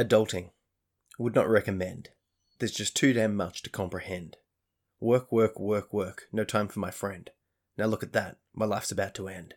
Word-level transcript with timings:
Adulting. 0.00 0.48
Would 1.18 1.34
not 1.34 1.46
recommend. 1.46 2.08
There's 2.58 2.72
just 2.72 2.96
too 2.96 3.12
damn 3.12 3.36
much 3.36 3.60
to 3.62 3.68
comprehend. 3.68 4.38
Work, 4.98 5.30
work, 5.30 5.60
work, 5.60 5.92
work. 5.92 6.22
No 6.32 6.42
time 6.42 6.68
for 6.68 6.80
my 6.80 6.90
friend. 6.90 7.28
Now 7.76 7.84
look 7.84 8.02
at 8.02 8.14
that. 8.14 8.38
My 8.54 8.64
life's 8.64 8.90
about 8.90 9.14
to 9.16 9.28
end. 9.28 9.56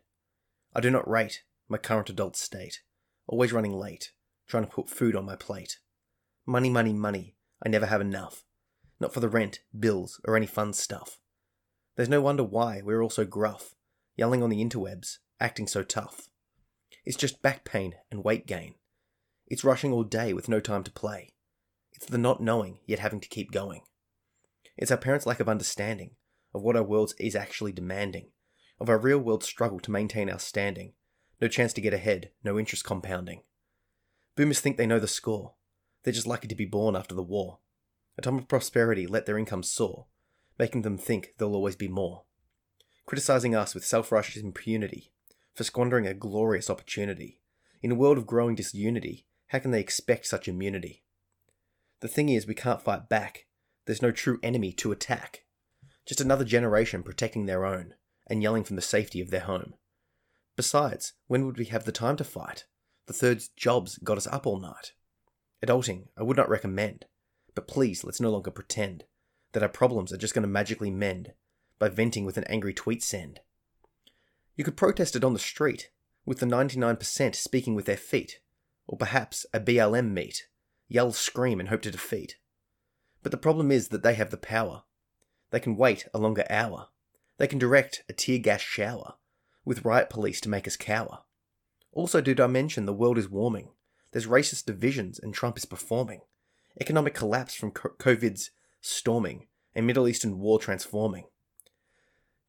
I 0.76 0.82
do 0.82 0.92
not 0.92 1.10
rate 1.10 1.43
my 1.70 1.78
current 1.78 2.10
adult 2.10 2.36
state. 2.36 2.82
Always 3.25 3.54
running 3.54 3.71
late. 3.71 4.11
Trying 4.46 4.66
to 4.66 4.70
put 4.70 4.89
food 4.89 5.16
on 5.16 5.24
my 5.24 5.38
plate. 5.38 5.79
Money, 6.46 6.70
money, 6.70 6.91
money. 6.91 7.38
I 7.66 7.70
never 7.70 7.86
have 7.86 8.02
enough. 8.02 8.44
Not 9.00 9.14
for 9.14 9.21
the 9.21 9.30
rent, 9.30 9.62
bills, 9.80 10.20
or 10.25 10.36
any 10.36 10.46
fun 10.46 10.73
stuff. 10.73 11.21
There's 11.96 12.10
no 12.10 12.20
wonder 12.20 12.44
why 12.44 12.82
we're 12.84 13.02
all 13.02 13.10
so 13.10 13.23
gruff. 13.23 13.75
Yelling 14.18 14.44
on 14.44 14.50
the 14.50 14.62
interwebs. 14.62 15.20
Acting 15.39 15.68
so 15.68 15.84
tough. 15.84 16.28
It's 17.05 17.16
just 17.16 17.41
back 17.41 17.64
pain 17.64 17.94
and 18.11 18.25
weight 18.25 18.46
gain. 18.46 18.75
It's 19.54 19.64
rushing 19.64 19.93
all 19.93 20.04
day 20.04 20.34
with 20.34 20.50
no 20.50 20.60
time 20.60 20.84
to 20.84 20.89
play. 20.89 21.30
It's 21.92 22.07
the 22.07 22.18
not 22.18 22.42
knowing, 22.42 22.80
yet 22.88 22.98
having 22.98 23.20
to 23.20 23.30
keep 23.30 23.52
going. 23.52 23.82
It's 24.78 24.89
our 24.89 24.98
parents' 24.98 25.28
lack 25.28 25.39
of 25.39 25.48
understanding 25.48 26.16
of 26.56 26.64
what 26.64 26.75
our 26.75 26.82
world 26.82 27.14
is 27.20 27.36
actually 27.36 27.71
demanding, 27.71 28.32
of 28.80 28.89
our 28.89 28.97
real 28.97 29.20
world 29.20 29.44
struggle 29.44 29.80
to 29.82 29.92
maintain 29.92 30.28
our 30.28 30.39
standing. 30.39 30.94
No 31.39 31.47
chance 31.47 31.71
to 31.74 31.82
get 31.82 31.94
ahead, 31.94 32.31
no 32.44 32.58
interest 32.58 32.84
compounding. 32.84 33.44
Boomers 34.36 34.59
think 34.59 34.78
they 34.78 34.88
know 34.88 34.97
the 34.97 35.08
score. 35.08 35.53
They're 36.02 36.14
just 36.14 36.25
lucky 36.25 36.47
to 36.47 36.56
be 36.56 36.66
born 36.66 36.95
after 36.95 37.14
the 37.14 37.22
war. 37.22 37.59
A 38.17 38.23
time 38.23 38.39
of 38.39 38.47
prosperity 38.47 39.06
let 39.06 39.28
their 39.28 39.38
incomes 39.38 39.72
soar, 39.72 40.08
making 40.58 40.81
them 40.81 40.97
think 40.97 41.36
there'll 41.38 41.53
always 41.53 41.75
be 41.75 41.88
more. 41.88 42.23
Criticizing 43.06 43.53
us 43.53 43.75
with 43.75 43.86
self 43.86 44.11
righteous 44.11 44.42
impunity 44.42 45.11
for 45.53 45.64
squandering 45.64 46.08
a 46.08 46.16
glorious 46.16 46.72
opportunity. 46.72 47.38
In 47.83 47.92
a 47.92 47.95
world 47.95 48.17
of 48.17 48.25
growing 48.25 48.56
disunity, 48.56 49.27
how 49.47 49.59
can 49.59 49.72
they 49.72 49.80
expect 49.80 50.25
such 50.25 50.47
immunity? 50.47 51.03
The 52.02 52.08
thing 52.08 52.30
is, 52.30 52.47
we 52.47 52.55
can't 52.55 52.81
fight 52.81 53.08
back. 53.08 53.45
There's 53.86 54.02
no 54.02 54.11
true 54.11 54.39
enemy 54.44 54.72
to 54.73 54.91
attack. 54.91 55.45
Just 56.05 56.22
another 56.22 56.45
generation 56.45 57.03
protecting 57.03 57.45
their 57.45 57.66
own 57.66 57.94
and 58.27 58.41
yelling 58.41 58.64
from 58.64 58.75
the 58.75 58.81
safety 58.81 59.21
of 59.21 59.30
their 59.30 59.41
home. 59.41 59.75
Besides, 60.55 61.14
when 61.27 61.45
would 61.45 61.58
we 61.58 61.66
have 61.66 61.86
the 61.86 61.91
time 61.91 62.16
to 62.17 62.23
fight? 62.23 62.66
The 63.08 63.14
third's 63.14 63.49
jobs 63.49 63.97
got 63.97 64.17
us 64.17 64.27
up 64.27 64.45
all 64.45 64.59
night. 64.59 64.94
Adulting, 65.66 66.08
I 66.17 66.23
would 66.23 66.38
not 66.38 66.49
recommend, 66.49 67.05
but 67.55 67.67
please 67.67 68.03
let's 68.03 68.21
no 68.21 68.31
longer 68.31 68.52
pretend 68.52 69.05
that 69.53 69.64
our 69.64 69.69
problems 69.69 70.11
are 70.11 70.17
just 70.17 70.33
going 70.33 70.44
to 70.44 70.47
magically 70.47 70.91
mend 70.91 71.33
by 71.80 71.89
venting 71.89 72.25
with 72.25 72.38
an 72.38 72.44
angry 72.45 72.73
tweet 72.73 73.03
send. 73.03 73.39
You 74.55 74.64
could 74.64 74.77
protest 74.77 75.16
it 75.16 75.23
on 75.23 75.33
the 75.33 75.39
street, 75.39 75.89
with 76.25 76.39
the 76.39 76.45
99% 76.45 77.36
speaking 77.36 77.75
with 77.75 77.86
their 77.86 77.97
feet, 77.97 78.39
or 78.94 78.97
perhaps 78.97 79.44
a 79.52 79.59
BLM 79.59 80.11
meet, 80.11 80.45
yell, 80.88 81.11
scream, 81.11 81.59
and 81.59 81.69
hope 81.69 81.81
to 81.81 81.89
defeat. 81.89 82.38
But 83.23 83.31
the 83.31 83.39
problem 83.39 83.72
is 83.72 83.88
that 83.88 84.03
they 84.03 84.13
have 84.13 84.30
the 84.30 84.38
power. 84.38 84.83
They 85.49 85.59
can 85.59 85.75
wait 85.75 86.08
a 86.13 86.19
longer 86.19 86.45
hour. 86.47 86.89
They 87.39 87.47
can 87.47 87.58
direct 87.58 88.03
a 88.08 88.14
tear 88.14 88.38
gas 88.38 88.61
shower, 88.61 89.16
with 89.66 89.83
riot 89.83 90.11
police 90.11 90.39
to 90.41 90.49
make 90.49 90.67
us 90.67 90.77
cower. 90.77 91.23
Also, 91.91 92.21
did 92.21 92.39
I 92.39 92.45
mention 92.45 92.86
the 92.86 92.94
world 92.94 93.17
is 93.17 93.27
warming? 93.27 93.69
There's 94.11 94.27
racist 94.27 94.66
divisions 94.66 95.17
and 95.17 95.33
Trump 95.33 95.58
is 95.58 95.66
performing. 95.66 96.21
Economic 96.80 97.16
collapse 97.16 97.55
from 97.55 97.71
COVID's 97.71 98.52
storming, 98.80 99.47
and 99.73 99.88
Middle 99.88 100.08
Eastern 100.08 100.38
war 100.38 100.59
transforming. 100.59 101.23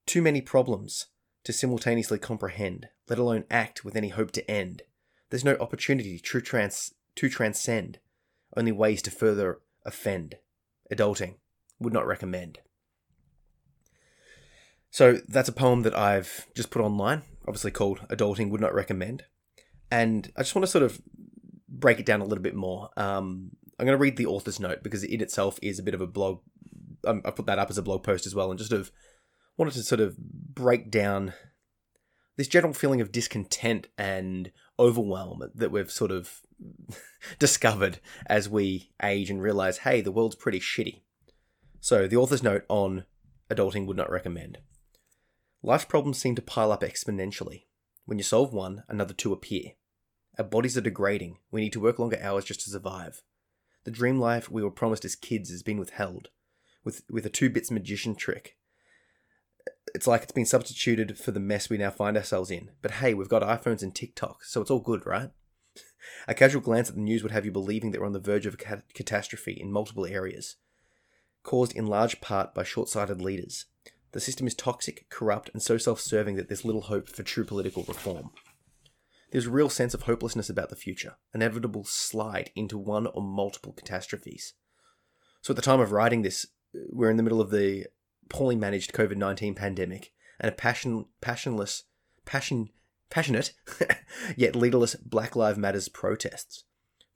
Too 0.05 0.21
many 0.21 0.43
problems 0.43 1.07
to 1.45 1.55
simultaneously 1.55 2.19
comprehend, 2.19 2.89
let 3.09 3.19
alone 3.19 3.45
act 3.51 3.83
with 3.83 3.97
any 3.97 4.11
hope 4.11 4.31
to 4.33 4.51
end. 4.51 4.83
There's 5.31 5.45
no 5.45 5.57
opportunity 5.57 6.19
to, 6.19 6.41
trans- 6.41 6.95
to 7.17 7.29
transcend, 7.29 7.99
only 8.57 8.73
ways 8.73 9.03
to 9.03 9.11
further 9.11 9.61
offend. 9.85 10.37
Adulting. 10.93 11.37
Would 11.81 11.93
not 11.93 12.07
recommend. 12.07 12.59
So 14.91 15.19
that's 15.27 15.49
a 15.49 15.53
poem 15.53 15.83
that 15.83 15.99
I've 15.99 16.47
just 16.55 16.71
put 16.71 16.81
online, 16.81 17.23
obviously 17.49 17.73
called 17.73 18.07
Adulting 18.11 18.51
Would 18.51 18.61
Not 18.61 18.75
Recommend. 18.75 19.25
And 19.91 20.31
I 20.37 20.43
just 20.43 20.55
want 20.55 20.63
to 20.65 20.71
sort 20.71 20.85
of 20.85 21.03
break 21.69 21.99
it 21.99 22.07
down 22.07 22.21
a 22.21 22.25
little 22.25 22.43
bit 22.43 22.55
more. 22.55 22.91
Um, 22.97 23.51
I'm 23.79 23.87
going 23.87 23.99
to 23.99 24.01
read 24.01 24.17
the 24.17 24.27
author's 24.27 24.61
note 24.61 24.85
because 24.85 25.03
it 25.03 25.11
in 25.11 25.21
itself 25.21 25.59
is 25.61 25.81
a 25.81 25.83
bit 25.83 25.95
of 25.95 26.01
a 26.01 26.07
blog. 26.07 26.43
Um, 27.05 27.23
I 27.25 27.33
put 27.33 27.47
that 27.47 27.59
up 27.59 27.71
as 27.71 27.79
a 27.79 27.83
blog 27.83 28.05
post 28.05 28.25
as 28.25 28.37
well, 28.37 28.51
and 28.51 28.59
just 28.59 28.71
sort 28.71 28.81
of 28.81 28.93
wanted 29.57 29.75
to 29.75 29.83
sort 29.83 30.01
of 30.01 30.17
break 30.17 30.91
down 30.91 31.33
this 32.37 32.49
general 32.49 32.73
feeling 32.73 33.01
of 33.01 33.13
discontent 33.13 33.89
and 33.99 34.53
overwhelm 34.79 35.51
that 35.55 35.71
we've 35.71 35.91
sort 35.91 36.11
of 36.11 36.41
discovered 37.39 38.01
as 38.27 38.49
we 38.49 38.91
age 39.03 39.31
and 39.31 39.43
realize, 39.43 39.79
hey, 39.79 40.01
the 40.01 40.13
world's 40.13 40.37
pretty 40.37 40.61
shitty. 40.61 41.03
So, 41.81 42.07
the 42.07 42.17
author's 42.17 42.43
note 42.43 42.65
on 42.69 43.05
adulting 43.51 43.87
would 43.87 43.97
not 43.97 44.11
recommend. 44.11 44.59
Life's 45.63 45.85
problems 45.85 46.19
seem 46.19 46.35
to 46.35 46.43
pile 46.43 46.73
up 46.73 46.83
exponentially. 46.83 47.65
When 48.07 48.19
you 48.19 48.25
solve 48.25 48.53
one, 48.53 48.85
another 48.89 49.15
two 49.15 49.33
appear. 49.33 49.73
Our 50.39 50.45
bodies 50.45 50.77
are 50.77 50.83
degrading. 50.83 51.39
We 51.51 51.63
need 51.63 51.73
to 51.75 51.81
work 51.81 51.99
longer 51.99 52.19
hours 52.21 52.45
just 52.45 52.61
to 52.63 52.71
survive. 52.71 53.23
The 53.85 53.91
dream 53.91 54.19
life 54.19 54.51
we 54.51 54.63
were 54.63 54.71
promised 54.71 55.05
as 55.05 55.15
kids 55.15 55.51
has 55.51 55.63
been 55.63 55.79
withheld, 55.79 56.29
with, 56.85 57.03
with 57.09 57.25
a 57.27 57.31
two 57.31 57.51
bits 57.51 57.71
magician 57.71 58.15
trick 58.15 58.57
it's 59.95 60.07
like 60.07 60.23
it's 60.23 60.33
been 60.33 60.47
substituted 60.47 61.19
for 61.19 61.31
the 61.31 61.41
mess 61.41 61.69
we 61.69 61.77
now 61.77 61.91
find 61.91 62.17
ourselves 62.17 62.51
in. 62.51 62.71
But 62.81 62.93
hey, 62.93 63.15
we've 63.15 63.29
got 63.29 63.43
iPhones 63.43 63.83
and 63.83 63.95
TikTok, 63.95 64.45
so 64.45 64.61
it's 64.61 64.71
all 64.71 64.81
good, 64.81 65.07
right? 65.07 65.31
A 66.29 66.35
casual 66.35 66.63
glance 66.63 66.89
at 66.89 66.95
the 66.95 67.01
news 67.01 67.23
would 67.23 67.33
have 67.33 67.45
you 67.45 67.53
believing 67.53 67.91
that 67.91 68.01
we're 68.01 68.07
on 68.07 68.13
the 68.13 68.21
verge 68.21 68.47
of 68.47 68.55
a 68.55 68.59
cat- 68.59 68.95
catastrophe 68.95 69.53
in 69.53 69.73
multiple 69.73 70.07
areas, 70.07 70.57
caused 71.43 71.75
in 71.75 71.87
large 71.87 72.21
part 72.21 72.55
by 72.55 72.63
short 72.63 72.89
sighted 72.89 73.21
leaders. 73.21 73.67
The 74.13 74.21
system 74.21 74.47
is 74.47 74.55
toxic, 74.55 75.07
corrupt, 75.11 75.51
and 75.53 75.63
so 75.63 75.77
self 75.77 76.01
serving 76.01 76.37
that 76.37 76.49
there's 76.49 76.65
little 76.65 76.83
hope 76.83 77.09
for 77.09 77.23
true 77.23 77.45
political 77.45 77.85
reform. 77.85 78.31
There's 79.33 79.47
a 79.47 79.51
real 79.51 79.69
sense 79.69 79.95
of 79.95 80.03
hopelessness 80.03 80.49
about 80.49 80.69
the 80.71 80.77
future, 80.77 81.17
inevitable 81.35 81.85
slide 81.85 82.51
into 82.55 82.79
one 82.79 83.09
or 83.09 83.21
multiple 83.21 83.73
catastrophes. 83.73 84.55
So, 85.43 85.51
at 85.51 85.57
the 85.57 85.63
time 85.63 85.81
of 85.81 85.91
writing 85.91 86.23
this, 86.23 86.47
uh, 86.75 86.83
we're 86.91 87.11
in 87.11 87.17
the 87.17 87.25
middle 87.25 87.41
of 87.41 87.51
the 87.51 87.87
poorly 88.29 88.57
managed 88.57 88.93
COVID 88.93 89.17
19 89.17 89.55
pandemic 89.55 90.13
and 90.41 90.49
a 90.51 90.55
passion, 90.55 91.07
passionless, 91.21 91.85
passion, 92.25 92.71
passionate, 93.11 93.53
yet 94.37 94.57
leaderless 94.57 94.95
Black 94.97 95.37
Lives 95.37 95.59
Matters 95.59 95.89
protests. 95.89 96.65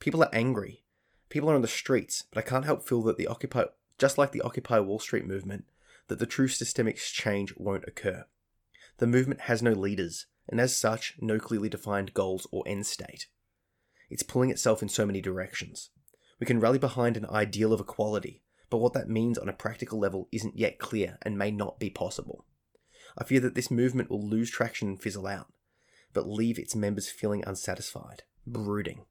People 0.00 0.22
are 0.22 0.30
angry. 0.32 0.84
People 1.28 1.50
are 1.50 1.54
on 1.54 1.62
the 1.62 1.68
streets, 1.68 2.24
but 2.30 2.38
I 2.38 2.48
can't 2.48 2.64
help 2.64 2.86
feel 2.88 3.02
that 3.02 3.18
the 3.18 3.26
Occupy, 3.26 3.64
just 3.98 4.16
like 4.16 4.32
the 4.32 4.40
Occupy 4.42 4.78
Wall 4.80 4.98
Street 4.98 5.26
movement, 5.26 5.64
that 6.06 6.18
the 6.18 6.26
true 6.26 6.48
systemic 6.48 6.96
change 6.96 7.54
won't 7.56 7.84
occur. 7.86 8.24
The 8.98 9.06
movement 9.06 9.42
has 9.42 9.62
no 9.62 9.72
leaders, 9.72 10.26
and 10.48 10.60
as 10.60 10.74
such, 10.76 11.16
no 11.20 11.38
clearly 11.38 11.68
defined 11.68 12.14
goals 12.14 12.46
or 12.50 12.64
end 12.66 12.86
state. 12.86 13.26
It's 14.08 14.22
pulling 14.22 14.50
itself 14.50 14.82
in 14.82 14.88
so 14.88 15.04
many 15.04 15.20
directions. 15.20 15.90
We 16.40 16.46
can 16.46 16.60
rally 16.60 16.78
behind 16.78 17.16
an 17.16 17.26
ideal 17.26 17.72
of 17.72 17.80
equality, 17.80 18.42
but 18.70 18.78
what 18.78 18.92
that 18.92 19.08
means 19.08 19.38
on 19.38 19.48
a 19.48 19.52
practical 19.52 19.98
level 19.98 20.28
isn't 20.32 20.58
yet 20.58 20.78
clear 20.78 21.18
and 21.22 21.38
may 21.38 21.50
not 21.50 21.78
be 21.78 21.90
possible. 21.90 22.44
I 23.16 23.24
fear 23.24 23.40
that 23.40 23.54
this 23.54 23.70
movement 23.70 24.10
will 24.10 24.26
lose 24.26 24.50
traction 24.50 24.88
and 24.88 25.00
fizzle 25.00 25.26
out, 25.26 25.52
but 26.12 26.28
leave 26.28 26.58
its 26.58 26.76
members 26.76 27.10
feeling 27.10 27.42
unsatisfied, 27.46 28.22
brooding. 28.46 29.04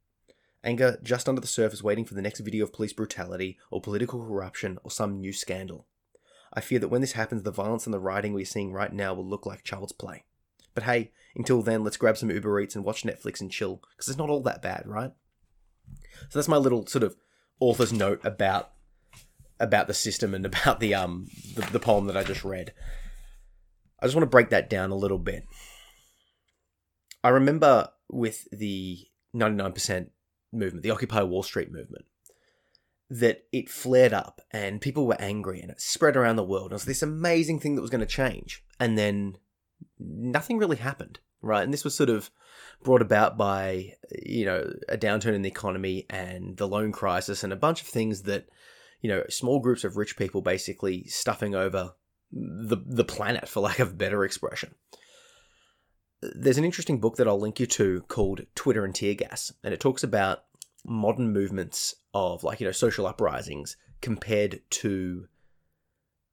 Anger 0.63 1.00
just 1.01 1.29
under 1.29 1.41
the 1.41 1.47
surface, 1.47 1.84
waiting 1.84 2.06
for 2.06 2.13
the 2.13 2.22
next 2.22 2.40
video 2.40 2.63
of 2.63 2.73
police 2.73 2.94
brutality 2.94 3.57
or 3.72 3.81
political 3.81 4.19
corruption 4.19 4.78
or 4.84 4.91
some 4.91 5.19
new 5.19 5.34
scandal. 5.34 5.88
I 6.53 6.62
fear 6.62 6.79
that 6.79 6.88
when 6.88 7.01
this 7.01 7.13
happens, 7.13 7.44
the 7.44 7.51
violence 7.51 7.85
and 7.85 7.94
the 7.94 8.00
rioting 8.00 8.34
we're 8.34 8.46
seeing 8.46 8.72
right 8.72 8.91
now 8.91 9.13
will 9.13 9.28
look 9.28 9.46
like 9.46 9.63
child's 9.63 9.91
play. 9.91 10.25
But 10.73 10.84
hey, 10.84 11.12
until 11.35 11.62
then, 11.62 11.84
let's 11.84 11.97
grab 11.97 12.17
some 12.17 12.31
Uber 12.31 12.59
Eats 12.59 12.76
and 12.76 12.85
watch 12.85 13.03
Netflix 13.03 13.41
and 13.41 13.52
chill, 13.52 13.81
because 13.91 14.09
it's 14.09 14.17
not 14.17 14.29
all 14.29 14.41
that 14.43 14.61
bad, 14.61 14.84
right? 14.85 15.11
So 16.29 16.40
that's 16.40 16.47
my 16.47 16.58
little 16.58 16.85
sort 16.87 17.03
of 17.03 17.16
author's 17.59 17.93
note 17.93 18.20
about 18.23 18.72
about 19.59 19.87
the 19.87 19.93
system 19.93 20.33
and 20.33 20.45
about 20.45 20.79
the 20.79 20.93
um 20.93 21.27
the, 21.55 21.61
the 21.71 21.79
poem 21.79 22.05
that 22.07 22.17
I 22.17 22.23
just 22.23 22.43
read. 22.43 22.73
I 23.99 24.05
just 24.05 24.15
want 24.15 24.23
to 24.23 24.29
break 24.29 24.49
that 24.49 24.69
down 24.69 24.91
a 24.91 24.95
little 24.95 25.17
bit. 25.17 25.43
I 27.23 27.29
remember 27.29 27.89
with 28.09 28.47
the 28.51 28.99
99% 29.35 30.09
movement, 30.53 30.83
the 30.83 30.91
Occupy 30.91 31.23
Wall 31.23 31.43
Street 31.43 31.71
movement, 31.71 32.05
that 33.09 33.45
it 33.51 33.69
flared 33.69 34.13
up 34.13 34.41
and 34.51 34.81
people 34.81 35.07
were 35.07 35.19
angry 35.19 35.61
and 35.61 35.71
it 35.71 35.81
spread 35.81 36.15
around 36.15 36.35
the 36.35 36.43
world. 36.43 36.71
It 36.71 36.75
was 36.75 36.85
this 36.85 37.01
amazing 37.01 37.59
thing 37.59 37.75
that 37.75 37.81
was 37.81 37.89
going 37.89 38.01
to 38.01 38.05
change. 38.05 38.63
And 38.79 38.97
then 38.97 39.37
nothing 39.99 40.57
really 40.57 40.77
happened, 40.77 41.19
right? 41.41 41.63
And 41.63 41.73
this 41.73 41.83
was 41.83 41.95
sort 41.95 42.09
of 42.09 42.29
brought 42.83 43.01
about 43.01 43.37
by, 43.37 43.93
you 44.23 44.45
know, 44.45 44.71
a 44.89 44.97
downturn 44.97 45.33
in 45.33 45.41
the 45.41 45.49
economy 45.49 46.05
and 46.09 46.57
the 46.57 46.67
loan 46.67 46.91
crisis 46.91 47.43
and 47.43 47.53
a 47.53 47.57
bunch 47.57 47.81
of 47.81 47.87
things 47.87 48.23
that 48.23 48.47
you 49.02 49.09
know, 49.09 49.23
small 49.29 49.59
groups 49.59 49.84
of 49.84 49.97
rich 49.97 50.17
people 50.17 50.41
basically 50.41 51.05
stuffing 51.08 51.55
over 51.55 51.94
the 52.32 52.78
the 52.85 53.05
planet, 53.05 53.47
for 53.47 53.61
lack 53.61 53.79
of 53.79 53.97
better 53.97 54.23
expression. 54.23 54.76
There's 56.22 56.58
an 56.58 56.66
interesting 56.66 56.99
book 56.99 57.17
that 57.17 57.28
I'll 57.28 57.40
link 57.40 57.59
you 57.59 57.67
to 57.67 58.02
called 58.08 58.41
Twitter 58.55 58.84
and 58.84 58.94
Tear 58.94 59.14
Gas, 59.14 59.52
and 59.64 59.73
it 59.73 59.79
talks 59.79 60.03
about 60.03 60.44
modern 60.85 61.32
movements 61.32 61.96
of 62.14 62.44
like 62.44 62.59
you 62.59 62.66
know 62.66 62.72
social 62.72 63.08
uprisings 63.08 63.78
compared 64.02 64.61
to 64.70 65.28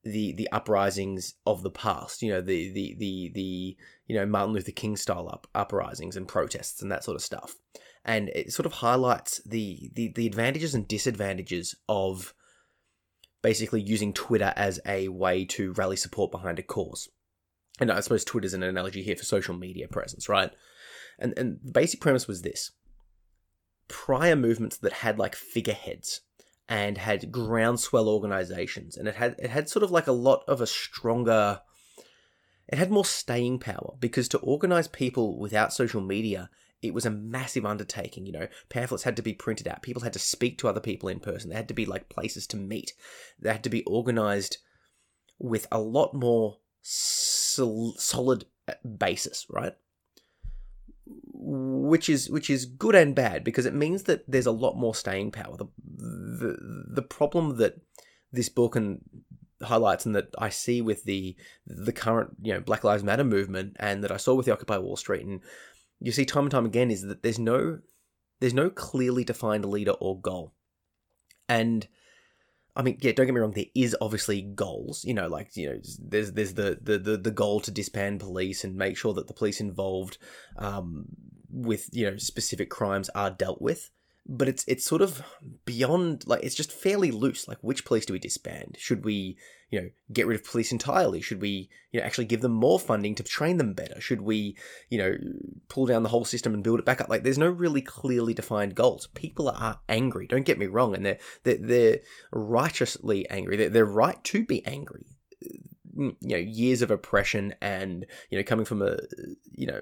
the 0.03 0.33
the 0.33 0.49
uprisings 0.51 1.33
of 1.45 1.63
the 1.63 1.71
past 1.71 2.21
you 2.21 2.31
know 2.31 2.39
the 2.39 2.71
the 2.71 2.95
the 2.99 3.31
the 3.33 3.77
you 4.07 4.15
know 4.15 4.25
Martin 4.25 4.53
Luther 4.53 4.71
King 4.71 4.95
style 4.95 5.27
up 5.31 5.47
uprisings 5.55 6.15
and 6.15 6.27
protests 6.27 6.81
and 6.81 6.91
that 6.91 7.03
sort 7.03 7.15
of 7.15 7.23
stuff 7.23 7.55
and 8.05 8.29
it 8.29 8.53
sort 8.53 8.67
of 8.67 8.73
highlights 8.73 9.41
the 9.45 9.89
the, 9.93 10.13
the 10.15 10.27
advantages 10.27 10.75
and 10.75 10.87
disadvantages 10.87 11.75
of 11.89 12.33
basically 13.45 13.79
using 13.79 14.11
Twitter 14.11 14.51
as 14.55 14.79
a 14.87 15.07
way 15.07 15.45
to 15.45 15.71
rally 15.73 15.95
support 15.95 16.31
behind 16.31 16.57
a 16.57 16.63
cause. 16.63 17.09
And 17.79 17.91
I 17.91 17.99
suppose 17.99 18.25
Twitter's 18.25 18.55
an 18.55 18.63
analogy 18.63 19.03
here 19.03 19.15
for 19.15 19.23
social 19.23 19.55
media 19.55 19.87
presence 19.87 20.27
right? 20.27 20.51
And 21.19 21.37
and 21.37 21.59
the 21.63 21.71
basic 21.71 22.01
premise 22.01 22.27
was 22.27 22.41
this. 22.41 22.71
Prior 23.87 24.35
movements 24.35 24.77
that 24.77 24.93
had 24.93 25.19
like 25.19 25.35
figureheads 25.35 26.21
and 26.67 26.97
had 26.97 27.31
groundswell 27.31 28.09
organizations 28.09 28.97
and 28.97 29.07
it 29.07 29.13
had 29.13 29.35
it 29.37 29.51
had 29.51 29.69
sort 29.69 29.83
of 29.83 29.91
like 29.91 30.07
a 30.07 30.11
lot 30.11 30.43
of 30.47 30.59
a 30.59 30.65
stronger 30.65 31.61
it 32.67 32.79
had 32.79 32.89
more 32.89 33.05
staying 33.05 33.59
power 33.59 33.93
because 33.99 34.27
to 34.29 34.39
organize 34.39 34.87
people 34.87 35.37
without 35.37 35.71
social 35.71 36.01
media 36.01 36.49
it 36.81 36.93
was 36.93 37.05
a 37.05 37.11
massive 37.11 37.65
undertaking 37.65 38.25
you 38.25 38.31
know. 38.31 38.47
Pamphlets 38.69 39.03
had 39.03 39.15
to 39.15 39.21
be 39.21 39.33
printed 39.33 39.67
out. 39.67 39.81
People 39.81 40.03
had 40.03 40.13
to 40.13 40.19
speak 40.19 40.57
to 40.59 40.67
other 40.67 40.79
people 40.79 41.09
in 41.09 41.19
person. 41.19 41.49
There 41.49 41.57
had 41.57 41.67
to 41.67 41.73
be 41.73 41.85
like 41.85 42.09
places 42.09 42.47
to 42.47 42.57
meet. 42.57 42.93
They 43.39 43.51
had 43.51 43.63
to 43.63 43.69
be 43.69 43.83
organized 43.83 44.57
with 45.39 45.67
a 45.71 45.79
lot 45.79 46.13
more 46.13 46.57
sol- 46.81 47.95
solid 47.97 48.45
uh, 48.67 48.73
basis 48.97 49.45
right? 49.49 49.73
Which 51.33 52.09
is 52.09 52.29
which 52.29 52.49
is 52.49 52.65
good 52.65 52.95
and 52.95 53.13
bad 53.13 53.43
because 53.43 53.65
it 53.65 53.73
means 53.73 54.03
that 54.03 54.23
there's 54.27 54.47
a 54.47 54.51
lot 54.51 54.75
more 54.75 54.95
staying 54.95 55.31
power. 55.31 55.57
The 55.57 55.67
the, 55.85 56.57
the 56.95 57.01
problem 57.01 57.57
that 57.57 57.79
this 58.31 58.49
book 58.49 58.75
and 58.75 59.01
highlights 59.61 60.05
and 60.05 60.15
that 60.15 60.29
I 60.37 60.49
see 60.49 60.81
with 60.81 61.03
the 61.03 61.35
the 61.65 61.93
current 61.93 62.31
you 62.41 62.53
know 62.53 62.59
Black 62.59 62.83
Lives 62.83 63.03
Matter 63.03 63.23
movement 63.23 63.75
and 63.79 64.03
that 64.03 64.11
I 64.11 64.17
saw 64.17 64.33
with 64.33 64.45
the 64.45 64.53
Occupy 64.53 64.77
Wall 64.77 64.95
Street 64.95 65.25
and 65.25 65.41
you 65.99 66.11
see 66.11 66.25
time 66.25 66.43
and 66.43 66.51
time 66.51 66.65
again 66.65 66.91
is 66.91 67.01
that 67.03 67.23
there's 67.23 67.39
no 67.39 67.79
there's 68.39 68.53
no 68.53 68.69
clearly 68.69 69.23
defined 69.23 69.65
leader 69.65 69.91
or 69.91 70.19
goal. 70.19 70.53
And 71.47 71.87
I 72.75 72.81
mean, 72.81 72.97
yeah, 72.99 73.13
don't 73.13 73.25
get 73.25 73.33
me 73.33 73.39
wrong. 73.39 73.51
There 73.51 73.65
is 73.73 73.95
obviously 74.01 74.41
goals, 74.41 75.05
you 75.05 75.13
know, 75.13 75.27
like 75.27 75.55
you 75.55 75.69
know, 75.69 75.79
there's 75.99 76.33
there's 76.33 76.53
the 76.53 76.77
the 76.81 76.97
the, 76.97 77.17
the 77.17 77.31
goal 77.31 77.61
to 77.61 77.71
disband 77.71 78.19
police 78.19 78.63
and 78.63 78.75
make 78.75 78.97
sure 78.97 79.13
that 79.13 79.27
the 79.27 79.33
police 79.33 79.61
involved 79.61 80.17
um, 80.57 81.05
with 81.49 81.89
you 81.93 82.09
know 82.09 82.17
specific 82.17 82.69
crimes 82.69 83.09
are 83.15 83.29
dealt 83.29 83.61
with 83.61 83.91
but 84.27 84.47
it's 84.47 84.63
it's 84.67 84.85
sort 84.85 85.01
of 85.01 85.21
beyond 85.65 86.23
like 86.25 86.43
it's 86.43 86.55
just 86.55 86.71
fairly 86.71 87.11
loose. 87.11 87.47
Like 87.47 87.59
which 87.61 87.85
police 87.85 88.05
do 88.05 88.13
we 88.13 88.19
disband? 88.19 88.75
Should 88.79 89.05
we 89.05 89.37
you 89.69 89.81
know 89.81 89.89
get 90.11 90.25
rid 90.25 90.39
of 90.39 90.45
police 90.45 90.71
entirely? 90.71 91.21
Should 91.21 91.41
we 91.41 91.69
you 91.91 91.99
know 91.99 92.05
actually 92.05 92.25
give 92.25 92.41
them 92.41 92.53
more 92.53 92.79
funding 92.79 93.13
to 93.15 93.23
train 93.23 93.57
them 93.57 93.73
better? 93.73 94.01
Should 94.01 94.21
we 94.21 94.57
you 94.89 94.97
know 94.97 95.15
pull 95.67 95.85
down 95.85 96.03
the 96.03 96.09
whole 96.09 96.25
system 96.25 96.53
and 96.53 96.63
build 96.63 96.79
it 96.79 96.85
back 96.85 97.01
up? 97.01 97.09
Like 97.09 97.23
there's 97.23 97.37
no 97.37 97.49
really 97.49 97.81
clearly 97.81 98.33
defined 98.33 98.75
goals. 98.75 99.07
People 99.13 99.49
are 99.49 99.79
angry 99.87 100.27
don't 100.27 100.45
get 100.45 100.57
me 100.57 100.65
wrong 100.65 100.95
and 100.95 101.05
they're 101.05 101.19
they're, 101.43 101.57
they're 101.57 101.99
righteously 102.31 103.29
angry. 103.29 103.57
They're, 103.57 103.69
they're 103.69 103.85
right 103.85 104.23
to 104.25 104.45
be 104.45 104.65
angry 104.65 105.14
you 105.95 106.15
know 106.21 106.37
years 106.37 106.81
of 106.81 106.91
oppression 106.91 107.53
and 107.61 108.05
you 108.29 108.37
know 108.37 108.43
coming 108.43 108.65
from 108.65 108.81
a 108.81 108.97
you 109.51 109.65
know 109.65 109.81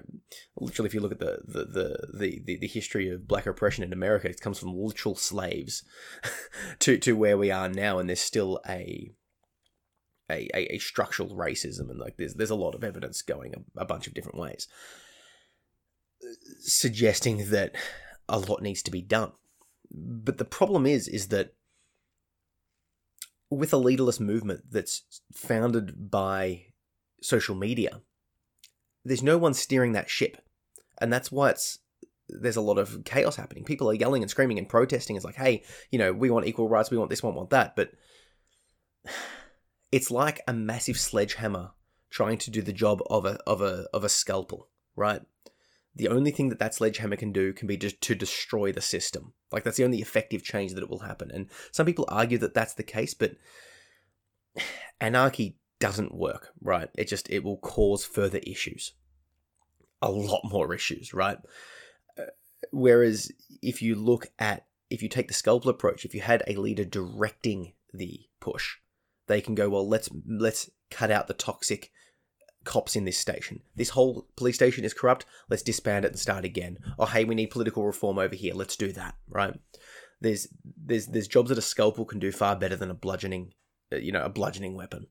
literally 0.56 0.86
if 0.86 0.94
you 0.94 1.00
look 1.00 1.12
at 1.12 1.18
the 1.18 1.38
the 1.46 1.64
the 2.12 2.40
the, 2.44 2.58
the 2.58 2.66
history 2.66 3.10
of 3.10 3.28
black 3.28 3.46
oppression 3.46 3.84
in 3.84 3.92
America 3.92 4.28
it 4.28 4.40
comes 4.40 4.58
from 4.58 4.74
literal 4.74 5.14
slaves 5.14 5.82
to 6.78 6.98
to 6.98 7.14
where 7.14 7.36
we 7.36 7.50
are 7.50 7.68
now 7.68 7.98
and 7.98 8.08
there's 8.08 8.20
still 8.20 8.60
a 8.68 9.12
a, 10.30 10.48
a, 10.54 10.74
a 10.74 10.78
structural 10.78 11.36
racism 11.36 11.90
and 11.90 11.98
like 11.98 12.16
there's 12.16 12.34
there's 12.34 12.50
a 12.50 12.54
lot 12.54 12.74
of 12.74 12.84
evidence 12.84 13.20
going 13.20 13.54
a, 13.54 13.80
a 13.80 13.84
bunch 13.84 14.06
of 14.06 14.14
different 14.14 14.38
ways 14.38 14.68
suggesting 16.60 17.50
that 17.50 17.74
a 18.28 18.38
lot 18.38 18.62
needs 18.62 18.82
to 18.82 18.90
be 18.90 19.02
done. 19.02 19.32
But 19.90 20.38
the 20.38 20.44
problem 20.44 20.86
is 20.86 21.08
is 21.08 21.28
that 21.28 21.54
with 23.54 23.72
a 23.72 23.78
leaderless 23.78 24.20
movement 24.20 24.64
that's 24.70 25.02
founded 25.32 26.10
by 26.10 26.66
social 27.22 27.54
media, 27.54 28.00
there's 29.04 29.22
no 29.22 29.38
one 29.38 29.54
steering 29.54 29.92
that 29.92 30.10
ship. 30.10 30.38
And 31.00 31.12
that's 31.12 31.32
why 31.32 31.50
it's 31.50 31.78
there's 32.28 32.56
a 32.56 32.62
lot 32.62 32.78
of 32.78 33.04
chaos 33.04 33.36
happening. 33.36 33.64
People 33.64 33.90
are 33.90 33.94
yelling 33.94 34.22
and 34.22 34.30
screaming 34.30 34.58
and 34.58 34.68
protesting. 34.68 35.16
It's 35.16 35.24
like, 35.24 35.36
hey, 35.36 35.62
you 35.90 35.98
know, 35.98 36.12
we 36.12 36.30
want 36.30 36.46
equal 36.46 36.68
rights, 36.68 36.90
we 36.90 36.96
want 36.96 37.10
this, 37.10 37.22
we 37.22 37.30
want 37.30 37.50
that. 37.50 37.76
But 37.76 37.92
it's 39.92 40.10
like 40.10 40.40
a 40.48 40.52
massive 40.52 40.98
sledgehammer 40.98 41.70
trying 42.10 42.38
to 42.38 42.50
do 42.50 42.62
the 42.62 42.72
job 42.72 43.02
of 43.10 43.24
a 43.24 43.38
of 43.46 43.60
a 43.60 43.86
of 43.92 44.04
a 44.04 44.08
scalpel, 44.08 44.68
right? 44.96 45.20
The 45.96 46.08
only 46.08 46.30
thing 46.30 46.48
that 46.48 46.58
that 46.58 46.74
sledgehammer 46.74 47.16
can 47.16 47.32
do 47.32 47.52
can 47.52 47.68
be 47.68 47.76
just 47.76 48.00
to 48.02 48.14
destroy 48.14 48.72
the 48.72 48.80
system. 48.80 49.32
Like 49.52 49.62
that's 49.62 49.76
the 49.76 49.84
only 49.84 50.00
effective 50.00 50.42
change 50.42 50.72
that 50.72 50.82
it 50.82 50.90
will 50.90 51.00
happen. 51.00 51.30
And 51.30 51.48
some 51.70 51.86
people 51.86 52.06
argue 52.08 52.38
that 52.38 52.54
that's 52.54 52.74
the 52.74 52.82
case, 52.82 53.14
but 53.14 53.36
anarchy 55.00 55.56
doesn't 55.78 56.14
work, 56.14 56.50
right? 56.60 56.88
It 56.96 57.08
just 57.08 57.30
it 57.30 57.44
will 57.44 57.58
cause 57.58 58.04
further 58.04 58.38
issues, 58.38 58.92
a 60.02 60.10
lot 60.10 60.42
more 60.44 60.74
issues, 60.74 61.14
right? 61.14 61.38
Uh, 62.18 62.24
whereas 62.72 63.30
if 63.62 63.80
you 63.80 63.94
look 63.94 64.28
at 64.38 64.66
if 64.90 65.02
you 65.02 65.08
take 65.08 65.28
the 65.28 65.34
scalpel 65.34 65.70
approach, 65.70 66.04
if 66.04 66.14
you 66.14 66.20
had 66.20 66.42
a 66.46 66.56
leader 66.56 66.84
directing 66.84 67.72
the 67.92 68.20
push, 68.40 68.76
they 69.26 69.40
can 69.40 69.54
go 69.54 69.68
well. 69.68 69.88
Let's 69.88 70.08
let's 70.26 70.70
cut 70.90 71.10
out 71.10 71.28
the 71.28 71.34
toxic 71.34 71.92
cops 72.64 72.96
in 72.96 73.04
this 73.04 73.18
station. 73.18 73.60
This 73.76 73.90
whole 73.90 74.26
police 74.36 74.56
station 74.56 74.84
is 74.84 74.94
corrupt. 74.94 75.26
Let's 75.48 75.62
disband 75.62 76.04
it 76.04 76.12
and 76.12 76.18
start 76.18 76.44
again. 76.44 76.78
Oh, 76.98 77.06
hey, 77.06 77.24
we 77.24 77.34
need 77.34 77.50
political 77.50 77.84
reform 77.84 78.18
over 78.18 78.34
here. 78.34 78.54
Let's 78.54 78.76
do 78.76 78.92
that. 78.92 79.14
Right? 79.28 79.54
There's 80.20 80.48
there's 80.76 81.06
there's 81.06 81.28
jobs 81.28 81.50
that 81.50 81.58
a 81.58 81.62
scalpel 81.62 82.04
can 82.04 82.18
do 82.18 82.32
far 82.32 82.56
better 82.56 82.76
than 82.76 82.90
a 82.90 82.94
bludgeoning, 82.94 83.52
uh, 83.92 83.96
you 83.96 84.12
know, 84.12 84.24
a 84.24 84.28
bludgeoning 84.28 84.74
weapon. 84.74 85.06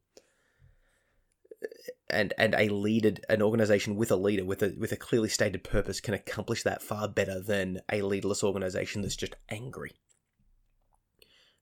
And 2.10 2.34
and 2.38 2.56
a 2.56 2.70
leader, 2.70 3.14
an 3.30 3.42
organization 3.42 3.96
with 3.96 4.12
a 4.12 4.16
leader 4.16 4.46
with 4.46 4.62
a 4.62 4.76
with 4.78 4.92
a 4.92 4.98
clearly 4.98 5.30
stated 5.30 5.64
purpose 5.64 6.02
can 6.02 6.14
accomplish 6.14 6.64
that 6.64 6.82
far 6.82 7.08
better 7.08 7.40
than 7.40 7.82
a 7.92 8.02
leaderless 8.02 8.44
organization 8.44 9.02
that's 9.02 9.16
just 9.16 9.36
angry. 9.50 9.94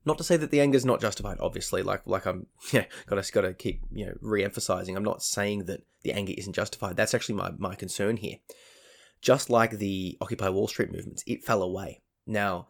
Not 0.04 0.18
to 0.18 0.24
say 0.24 0.36
that 0.38 0.50
the 0.50 0.62
anger 0.62 0.78
is 0.78 0.86
not 0.86 1.00
justified, 1.00 1.38
obviously. 1.40 1.84
Like 1.84 2.02
like 2.06 2.26
I'm 2.26 2.48
yeah, 2.72 2.86
gotta 3.06 3.30
gotta 3.32 3.54
keep 3.54 3.82
you 3.92 4.08
know 4.08 4.14
re-emphasizing. 4.22 4.96
I'm 4.96 5.04
not 5.04 5.24
saying 5.24 5.66
that 5.66 5.84
the 6.04 6.14
anger 6.14 6.34
isn't 6.38 6.54
justified. 6.54 6.96
That's 6.96 7.14
actually 7.14 7.36
my, 7.36 7.52
my 7.58 7.76
concern 7.76 8.18
here. 8.18 8.38
Just 9.22 9.50
like 9.50 9.72
the 9.72 10.18
Occupy 10.20 10.50
Wall 10.50 10.68
Street 10.68 10.92
movements, 10.92 11.24
it 11.28 11.44
fell 11.44 11.62
away. 11.62 12.02
Now 12.26 12.68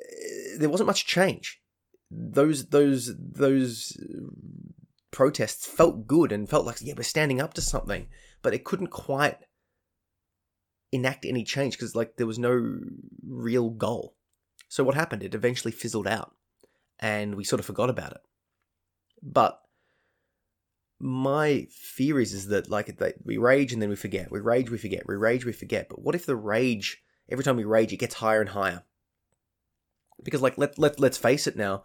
eh, 0.00 0.56
there 0.58 0.70
wasn't 0.70 0.86
much 0.86 1.06
change. 1.06 1.60
Those 2.10 2.68
those 2.68 3.14
those 3.18 3.96
protests 5.10 5.66
felt 5.66 6.06
good 6.06 6.32
and 6.32 6.48
felt 6.48 6.66
like 6.66 6.78
yeah 6.80 6.94
we're 6.96 7.02
standing 7.02 7.40
up 7.40 7.52
to 7.54 7.60
something, 7.60 8.08
but 8.40 8.54
it 8.54 8.64
couldn't 8.64 8.88
quite 8.88 9.38
enact 10.90 11.26
any 11.26 11.44
change 11.44 11.76
because 11.76 11.94
like 11.94 12.16
there 12.16 12.26
was 12.26 12.38
no 12.38 12.78
real 13.26 13.68
goal. 13.68 14.14
So 14.74 14.82
what 14.82 14.96
happened? 14.96 15.22
It 15.22 15.36
eventually 15.36 15.70
fizzled 15.70 16.08
out 16.08 16.34
and 16.98 17.36
we 17.36 17.44
sort 17.44 17.60
of 17.60 17.66
forgot 17.66 17.90
about 17.90 18.10
it. 18.10 18.22
But 19.22 19.60
my 20.98 21.68
fear 21.70 22.18
is, 22.18 22.32
is 22.32 22.48
that 22.48 22.68
like 22.68 23.00
we 23.24 23.36
rage 23.36 23.72
and 23.72 23.80
then 23.80 23.88
we 23.88 23.94
forget. 23.94 24.32
We 24.32 24.40
rage, 24.40 24.70
we 24.70 24.78
forget. 24.78 25.06
We 25.06 25.14
rage, 25.14 25.44
we 25.44 25.52
forget. 25.52 25.88
But 25.88 26.02
what 26.02 26.16
if 26.16 26.26
the 26.26 26.34
rage, 26.34 27.04
every 27.30 27.44
time 27.44 27.54
we 27.54 27.62
rage, 27.62 27.92
it 27.92 27.98
gets 27.98 28.16
higher 28.16 28.40
and 28.40 28.50
higher? 28.50 28.82
Because 30.24 30.42
like 30.42 30.58
let 30.58 30.76
let 30.76 30.98
let's 30.98 31.18
face 31.18 31.46
it 31.46 31.54
now, 31.54 31.84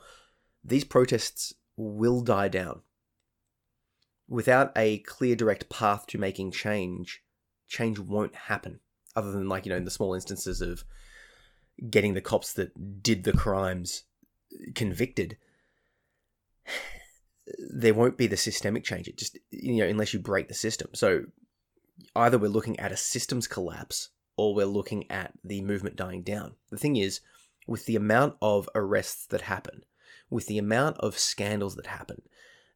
these 0.64 0.84
protests 0.84 1.54
will 1.78 2.22
die 2.22 2.48
down. 2.48 2.82
Without 4.28 4.72
a 4.76 4.98
clear 5.02 5.36
direct 5.36 5.70
path 5.70 6.08
to 6.08 6.18
making 6.18 6.54
change, 6.54 7.22
change 7.68 8.00
won't 8.00 8.34
happen. 8.34 8.80
Other 9.16 9.32
than 9.32 9.48
like, 9.48 9.68
you 9.68 9.70
know, 9.70 9.78
in 9.78 9.86
the 9.86 9.92
small 9.92 10.16
instances 10.16 10.60
of 10.60 10.84
getting 11.90 12.14
the 12.14 12.22
cops 12.22 12.54
that 12.54 13.02
did 13.04 13.24
the 13.24 13.34
crimes 13.34 14.04
convicted, 14.76 15.38
there 17.58 17.94
won't 17.94 18.18
be 18.18 18.28
the 18.28 18.38
systemic 18.38 18.84
change. 18.84 19.08
It 19.08 19.18
just, 19.18 19.38
you 19.52 19.78
know, 19.78 19.88
unless 19.88 20.14
you 20.14 20.20
break 20.20 20.48
the 20.48 20.54
system. 20.54 20.90
So 20.94 21.26
either 22.16 22.38
we're 22.38 22.48
looking 22.48 22.80
at 22.80 22.92
a 22.92 22.98
systems 22.98 23.48
collapse 23.48 24.10
or 24.38 24.54
we're 24.54 24.66
looking 24.66 25.10
at 25.12 25.34
the 25.44 25.62
movement 25.62 25.96
dying 25.96 26.24
down. 26.24 26.56
The 26.70 26.78
thing 26.78 26.96
is, 26.96 27.22
with 27.68 27.86
the 27.86 27.96
amount 27.96 28.36
of 28.42 28.70
arrests 28.74 29.26
that 29.28 29.42
happen, 29.42 29.84
with 30.30 30.48
the 30.48 30.58
amount 30.58 30.98
of 30.98 31.18
scandals 31.18 31.76
that 31.76 31.88
happen, 31.88 32.22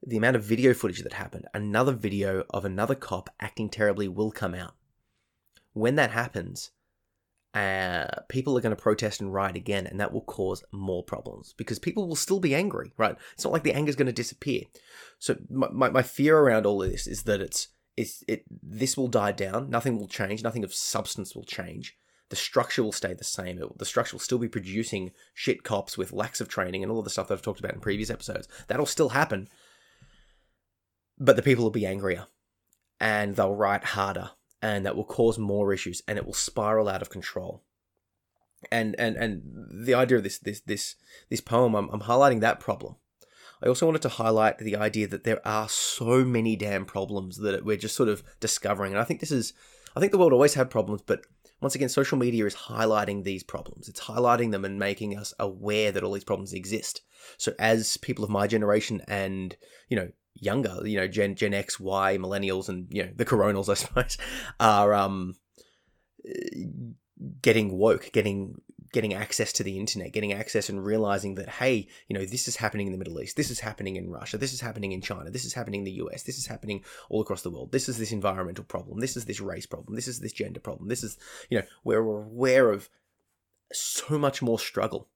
the 0.06 0.18
amount 0.18 0.36
of 0.36 0.44
video 0.44 0.74
footage 0.74 1.02
that 1.04 1.14
happened, 1.14 1.48
another 1.54 1.94
video 1.94 2.44
of 2.50 2.66
another 2.66 2.96
cop 2.96 3.30
acting 3.40 3.70
terribly 3.70 4.08
will 4.08 4.32
come 4.32 4.54
out. 4.54 4.76
When 5.72 5.96
that 5.96 6.12
happens, 6.12 6.72
uh, 7.54 8.08
people 8.30 8.58
are 8.58 8.62
going 8.62 8.76
to 8.76 8.82
protest 8.82 9.22
and 9.22 9.32
riot 9.32 9.56
again, 9.56 9.86
and 9.86 10.00
that 10.00 10.12
will 10.12 10.22
cause 10.22 10.64
more 10.72 11.04
problems 11.04 11.54
because 11.56 11.78
people 11.78 12.08
will 12.08 12.16
still 12.16 12.40
be 12.40 12.56
angry, 12.56 12.92
right? 12.98 13.16
It's 13.34 13.44
not 13.44 13.54
like 13.54 13.64
the 13.64 13.74
anger 13.74 13.90
is 13.90 13.96
going 13.96 14.08
to 14.08 14.12
disappear. 14.12 14.64
So 15.20 15.38
my, 15.50 15.70
my, 15.72 15.90
my, 15.90 16.02
fear 16.02 16.38
around 16.38 16.66
all 16.66 16.82
of 16.82 16.90
this 16.90 17.06
is 17.06 17.24
that 17.24 17.42
it's 17.42 17.68
it's 17.96 18.24
it 18.28 18.44
this 18.50 18.98
will 18.98 19.08
die 19.08 19.34
down, 19.34 19.70
nothing 19.70 20.00
will 20.00 20.08
change, 20.08 20.44
nothing 20.44 20.64
of 20.64 20.74
substance 20.74 21.36
will 21.36 21.44
change. 21.44 21.96
The 22.30 22.36
structure 22.36 22.82
will 22.82 22.92
stay 22.92 23.14
the 23.14 23.24
same. 23.24 23.62
The 23.78 23.86
structure 23.86 24.16
will 24.16 24.20
still 24.20 24.40
be 24.40 24.48
producing 24.48 25.12
shit 25.36 25.64
cops 25.64 25.96
with 25.96 26.12
lacks 26.12 26.42
of 26.42 26.48
training 26.50 26.82
and 26.82 26.92
all 26.92 26.98
of 26.98 27.04
the 27.04 27.12
stuff 27.12 27.28
that 27.28 27.36
I've 27.36 27.44
talked 27.44 27.60
about 27.60 27.76
in 27.76 27.82
previous 27.82 28.10
episodes. 28.10 28.48
That'll 28.68 28.88
still 28.88 29.10
happen, 29.10 29.48
but 31.20 31.36
the 31.36 31.44
people 31.44 31.64
will 31.64 31.72
be 31.72 31.86
angrier, 31.86 32.26
and 33.00 33.36
they'll 33.36 33.54
riot 33.54 33.84
harder, 33.84 34.32
and 34.64 34.86
that 34.86 34.96
will 34.96 35.04
cause 35.04 35.38
more 35.38 35.74
issues 35.74 36.02
and 36.08 36.18
it 36.18 36.26
will 36.26 36.34
spiral 36.34 36.88
out 36.90 37.02
of 37.02 37.10
control. 37.10 37.62
And 38.72 38.96
and 38.98 39.18
and 39.18 39.86
the 39.86 39.94
idea 39.94 40.18
of 40.18 40.24
this 40.24 40.40
this 40.40 40.62
this 40.62 40.96
this 41.30 41.42
poem 41.42 41.76
I'm, 41.76 41.90
I'm 41.90 42.02
highlighting 42.02 42.40
that 42.40 42.62
problem. 42.62 42.96
I 43.62 43.68
also 43.68 43.86
wanted 43.86 44.02
to 44.04 44.10
highlight 44.10 44.58
the 44.58 44.78
idea 44.78 45.08
that 45.08 45.26
there 45.26 45.46
are 45.46 45.70
so 45.70 46.24
many 46.24 46.56
damn 46.56 46.86
problems 46.86 47.38
that 47.38 47.64
we're 47.64 47.78
just 47.78 47.96
sort 47.96 48.10
of 48.10 48.24
discovering 48.42 48.92
and 48.92 49.00
i 49.00 49.06
think 49.06 49.22
this 49.22 49.32
is 49.32 49.54
i 49.96 50.02
think 50.02 50.12
the 50.12 50.18
world 50.18 50.34
always 50.34 50.56
had 50.56 50.70
problems 50.70 51.02
but 51.06 51.22
once 51.64 51.76
again 51.76 51.88
social 51.88 52.18
media 52.18 52.46
is 52.46 52.56
highlighting 52.56 53.24
these 53.24 53.42
problems. 53.42 53.88
It's 53.88 54.02
highlighting 54.02 54.52
them 54.52 54.66
and 54.66 54.78
making 54.78 55.18
us 55.18 55.34
aware 55.40 55.94
that 55.94 56.04
all 56.04 56.12
these 56.12 56.26
problems 56.26 56.52
exist. 56.52 57.02
So 57.38 57.54
as 57.58 57.96
people 57.98 58.26
of 58.26 58.30
my 58.30 58.48
generation 58.48 59.02
and 59.08 59.56
you 59.88 59.96
know 59.96 60.12
younger, 60.44 60.86
you 60.86 60.98
know, 60.98 61.08
Gen 61.08 61.36
Gen 61.36 61.54
X, 61.54 61.80
Y, 61.80 62.18
millennials, 62.18 62.70
and 62.70 62.88
you 62.90 63.04
know 63.04 63.10
the 63.16 63.26
coronals, 63.26 63.70
I 63.70 63.74
suppose, 63.84 64.18
are 64.60 64.94
um 64.94 65.36
getting 67.42 67.78
woke, 67.78 68.12
getting 68.12 68.56
getting 68.94 69.14
access 69.16 69.52
to 69.52 69.64
the 69.64 69.80
internet, 69.80 70.14
getting 70.14 70.34
access 70.34 70.70
and 70.70 70.86
realizing 70.86 71.36
that 71.36 71.50
hey, 71.50 71.88
you 72.08 72.18
know, 72.18 72.26
this 72.26 72.48
is 72.48 72.56
happening 72.56 72.88
in 72.88 72.94
the 72.94 72.98
Middle 72.98 73.20
East, 73.20 73.36
this 73.36 73.50
is 73.50 73.60
happening 73.60 73.96
in 73.96 74.10
Russia, 74.10 74.38
this 74.38 74.54
is 74.54 74.62
happening 74.62 74.92
in 74.92 75.02
China, 75.02 75.32
this 75.32 75.46
is 75.46 75.54
happening 75.54 75.82
in 75.82 75.86
the 75.86 76.04
US, 76.04 76.24
this 76.24 76.38
is 76.38 76.46
happening 76.46 76.84
all 77.10 77.22
across 77.22 77.42
the 77.42 77.50
world. 77.50 77.72
This 77.72 77.90
is 77.90 77.98
this 77.98 78.12
environmental 78.12 78.64
problem, 78.64 79.00
this 79.00 79.18
is 79.18 79.26
this 79.26 79.42
race 79.42 79.66
problem, 79.66 79.96
this 79.96 80.08
is 80.08 80.20
this 80.20 80.34
gender 80.34 80.60
problem, 80.60 80.88
this 80.90 81.04
is 81.04 81.18
you 81.50 81.60
know, 81.60 81.66
we're 81.84 82.00
aware 82.00 82.72
of 82.72 82.90
so 83.72 84.18
much 84.20 84.42
more 84.42 84.60
struggle 84.60 85.10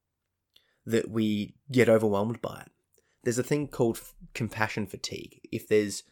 that 0.86 1.12
we 1.12 1.54
get 1.72 1.90
overwhelmed 1.90 2.42
by 2.42 2.64
it 2.66 2.72
there's 3.28 3.38
a 3.38 3.44
thing 3.44 3.68
called 3.68 4.00
compassion 4.34 4.88
fatigue. 4.88 5.42
If 5.52 5.68
there's 5.68 6.04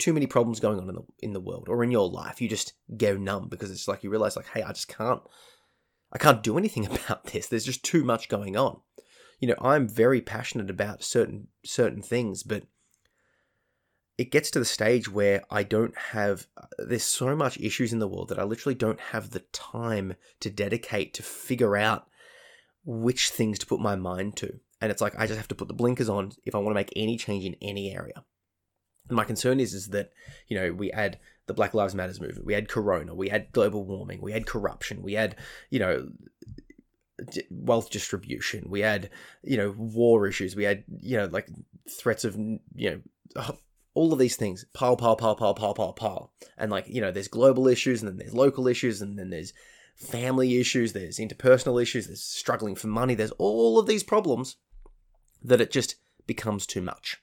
too 0.00 0.12
many 0.12 0.26
problems 0.26 0.58
going 0.58 0.80
on 0.80 0.88
in 0.88 0.96
the 0.96 1.04
in 1.20 1.32
the 1.32 1.38
world 1.40 1.68
or 1.68 1.84
in 1.84 1.92
your 1.92 2.10
life, 2.10 2.42
you 2.42 2.48
just 2.48 2.72
go 2.96 3.16
numb 3.16 3.48
because 3.48 3.70
it's 3.70 3.86
like 3.86 4.02
you 4.02 4.10
realize 4.10 4.34
like, 4.34 4.48
hey, 4.48 4.64
I 4.64 4.72
just 4.72 4.88
can't 4.88 5.22
I 6.12 6.18
can't 6.18 6.42
do 6.42 6.58
anything 6.58 6.84
about 6.90 7.26
this. 7.26 7.46
There's 7.46 7.64
just 7.64 7.84
too 7.84 8.02
much 8.02 8.28
going 8.28 8.56
on. 8.56 8.80
You 9.38 9.46
know, 9.46 9.54
I'm 9.60 9.88
very 9.88 10.20
passionate 10.20 10.68
about 10.68 11.04
certain 11.04 11.46
certain 11.64 12.02
things, 12.02 12.42
but 12.42 12.64
it 14.18 14.32
gets 14.32 14.50
to 14.50 14.58
the 14.58 14.64
stage 14.64 15.08
where 15.08 15.44
I 15.52 15.62
don't 15.62 15.96
have 15.96 16.48
uh, 16.56 16.66
there's 16.78 17.04
so 17.04 17.36
much 17.36 17.60
issues 17.60 17.92
in 17.92 18.00
the 18.00 18.08
world 18.08 18.30
that 18.30 18.40
I 18.40 18.42
literally 18.42 18.74
don't 18.74 19.00
have 19.00 19.30
the 19.30 19.44
time 19.52 20.14
to 20.40 20.50
dedicate 20.50 21.14
to 21.14 21.22
figure 21.22 21.76
out 21.76 22.08
which 22.84 23.30
things 23.30 23.60
to 23.60 23.66
put 23.66 23.78
my 23.78 23.94
mind 23.94 24.36
to. 24.38 24.58
And 24.84 24.90
it's 24.90 25.00
like 25.00 25.18
I 25.18 25.26
just 25.26 25.38
have 25.38 25.48
to 25.48 25.54
put 25.54 25.68
the 25.68 25.72
blinkers 25.72 26.10
on 26.10 26.32
if 26.44 26.54
I 26.54 26.58
want 26.58 26.68
to 26.68 26.74
make 26.74 26.92
any 26.94 27.16
change 27.16 27.46
in 27.46 27.56
any 27.62 27.90
area. 27.90 28.22
And 29.08 29.16
my 29.16 29.24
concern 29.24 29.58
is 29.58 29.72
is 29.72 29.88
that, 29.88 30.10
you 30.46 30.60
know, 30.60 30.74
we 30.74 30.92
add 30.92 31.18
the 31.46 31.54
Black 31.54 31.72
Lives 31.72 31.94
Matters 31.94 32.20
movement, 32.20 32.44
we 32.44 32.52
had 32.52 32.68
corona, 32.68 33.14
we 33.14 33.30
had 33.30 33.50
global 33.52 33.86
warming, 33.86 34.20
we 34.20 34.32
had 34.32 34.44
corruption, 34.44 35.00
we 35.00 35.14
had, 35.14 35.36
you 35.70 35.78
know, 35.78 36.10
wealth 37.50 37.88
distribution, 37.88 38.66
we 38.68 38.80
had, 38.80 39.08
you 39.42 39.56
know, 39.56 39.74
war 39.74 40.26
issues, 40.26 40.54
we 40.54 40.64
had, 40.64 40.84
you 41.00 41.16
know, 41.16 41.30
like 41.32 41.48
threats 41.88 42.26
of, 42.26 42.36
you 42.36 43.02
know, 43.36 43.42
all 43.94 44.12
of 44.12 44.18
these 44.18 44.36
things 44.36 44.66
pile, 44.74 44.98
pile, 44.98 45.16
pile, 45.16 45.34
pile, 45.34 45.54
pile, 45.54 45.72
pile, 45.72 45.94
pile. 45.94 46.32
And 46.58 46.70
like, 46.70 46.90
you 46.90 47.00
know, 47.00 47.10
there's 47.10 47.28
global 47.28 47.68
issues 47.68 48.02
and 48.02 48.10
then 48.10 48.18
there's 48.18 48.34
local 48.34 48.68
issues 48.68 49.00
and 49.00 49.18
then 49.18 49.30
there's 49.30 49.54
family 49.96 50.58
issues, 50.60 50.92
there's 50.92 51.16
interpersonal 51.16 51.80
issues, 51.80 52.06
there's 52.06 52.22
struggling 52.22 52.74
for 52.74 52.88
money, 52.88 53.14
there's 53.14 53.30
all 53.38 53.78
of 53.78 53.86
these 53.86 54.02
problems 54.02 54.56
that 55.44 55.60
it 55.60 55.70
just 55.70 55.96
becomes 56.26 56.66
too 56.66 56.80
much. 56.80 57.18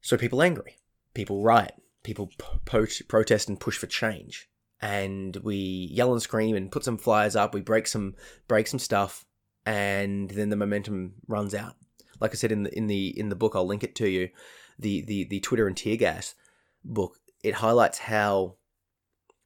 So 0.00 0.16
people 0.16 0.42
angry, 0.42 0.76
people 1.12 1.42
riot, 1.42 1.74
people 2.02 2.30
po- 2.38 2.86
protest 3.08 3.48
and 3.48 3.58
push 3.58 3.76
for 3.76 3.86
change, 3.86 4.48
and 4.80 5.36
we 5.36 5.88
yell 5.90 6.12
and 6.12 6.22
scream 6.22 6.54
and 6.54 6.70
put 6.70 6.84
some 6.84 6.98
flyers 6.98 7.34
up. 7.34 7.54
We 7.54 7.60
break 7.60 7.86
some 7.86 8.14
break 8.46 8.66
some 8.66 8.78
stuff, 8.78 9.24
and 9.66 10.30
then 10.30 10.50
the 10.50 10.56
momentum 10.56 11.14
runs 11.26 11.54
out. 11.54 11.74
Like 12.20 12.32
I 12.32 12.34
said 12.34 12.52
in 12.52 12.64
the 12.64 12.76
in 12.76 12.86
the 12.86 13.18
in 13.18 13.30
the 13.30 13.36
book, 13.36 13.54
I'll 13.56 13.66
link 13.66 13.82
it 13.82 13.94
to 13.96 14.08
you. 14.08 14.28
The 14.78 15.02
the 15.02 15.24
the 15.24 15.40
Twitter 15.40 15.66
and 15.66 15.76
tear 15.76 15.96
gas 15.96 16.34
book. 16.84 17.18
It 17.42 17.54
highlights 17.54 17.98
how 17.98 18.56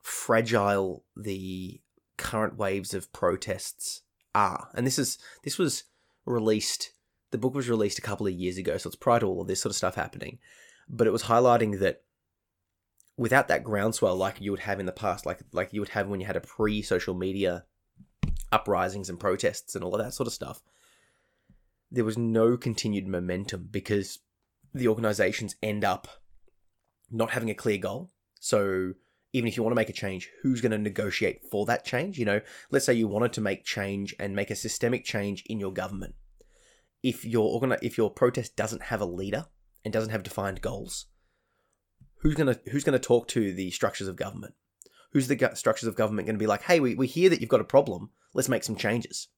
fragile 0.03 1.05
the 1.17 1.81
current 2.17 2.57
waves 2.57 2.95
of 2.95 3.12
protests 3.12 4.03
are, 4.35 4.69
and 4.75 4.87
this 4.87 4.99
is 4.99 5.19
this 5.45 5.57
was 5.57 5.85
released 6.27 6.93
the 7.30 7.38
book 7.38 7.54
was 7.54 7.68
released 7.68 7.99
a 7.99 8.02
couple 8.02 8.26
of 8.26 8.32
years 8.32 8.58
ago, 8.58 8.76
so 8.78 8.88
it's 8.88 8.97
prior 8.97 9.20
to 9.20 9.26
all 9.26 9.42
of 9.42 9.49
this 9.49 9.61
sort 9.61 9.70
of 9.70 9.76
stuff 9.76 9.94
happening. 9.94 10.38
But 10.88 11.06
it 11.06 11.12
was 11.12 11.25
highlighting 11.25 11.78
that 11.80 12.02
without 13.16 13.49
that 13.49 13.64
groundswell, 13.64 14.16
like 14.16 14.40
you 14.40 14.50
would 14.50 14.61
have 14.61 14.80
in 14.80 14.87
the 14.87 14.92
past, 14.92 15.26
like 15.26 15.40
like 15.52 15.73
you 15.73 15.80
would 15.80 15.90
have 15.90 16.08
when 16.08 16.20
you 16.20 16.26
had 16.26 16.37
a 16.37 16.40
pre-social 16.40 17.14
media 17.14 17.64
uprisings 18.50 19.11
and 19.11 19.20
protests 19.20 19.75
and 19.75 19.85
all 19.85 19.94
of 19.94 20.02
that 20.02 20.14
sort 20.14 20.26
of 20.26 20.32
stuff, 20.32 20.62
there 21.90 22.04
was 22.04 22.16
no 22.16 22.56
continued 22.56 23.06
momentum 23.06 23.68
because 23.70 24.20
the 24.73 24.88
organizations 24.88 25.56
end 25.62 25.85
up 25.85 26.08
not 27.11 27.30
having 27.30 27.50
a 27.50 27.54
clear 27.54 27.78
goal. 27.78 28.11
So 28.40 28.94
even 29.32 29.49
if 29.49 29.56
you 29.56 29.62
want 29.62 29.73
to 29.73 29.80
make 29.80 29.90
a 29.90 29.94
change, 29.94 30.30
who's 30.42 30.61
going 30.61 30.73
to 30.73 30.78
negotiate 30.78 31.42
for 31.50 31.66
that 31.66 31.85
change? 31.85 32.18
You 32.18 32.25
know, 32.25 32.40
let's 32.70 32.87
say 32.87 32.94
you 32.94 33.08
wanted 33.08 33.32
to 33.35 33.40
make 33.40 33.64
change 33.64 34.14
and 34.18 34.35
make 34.35 34.50
a 34.50 34.56
systemic 34.56 35.04
change 35.04 35.42
in 35.47 35.61
your 35.61 35.73
government 35.73 36.14
if 37.02 37.25
your 37.25 37.61
if 37.83 37.97
your 37.97 38.11
protest 38.11 38.57
doesn't 38.57 38.85
have 38.85 39.00
a 39.00 39.07
leader 39.07 39.47
and 39.85 39.93
doesn't 39.93 40.11
have 40.11 40.23
defined 40.23 40.61
goals, 40.61 41.07
who's 42.23 42.35
gonna 42.35 42.59
who's 42.71 42.85
gonna 42.85 42.99
talk 42.99 43.28
to 43.28 43.52
the 43.52 43.71
structures 43.71 44.09
of 44.09 44.17
government? 44.17 44.55
Who's 45.12 45.28
the 45.28 45.50
structures 45.55 45.87
of 45.87 45.97
government 45.97 46.26
going 46.26 46.37
to 46.37 46.43
be 46.43 46.47
like? 46.47 46.62
Hey, 46.62 46.81
we, 46.81 46.95
we 46.95 47.07
hear 47.07 47.31
that 47.31 47.40
you've 47.40 47.49
got 47.49 47.61
a 47.61 47.64
problem. 47.64 48.11
Let's 48.35 48.49
make 48.49 48.62
some 48.62 48.76
changes. 48.76 49.28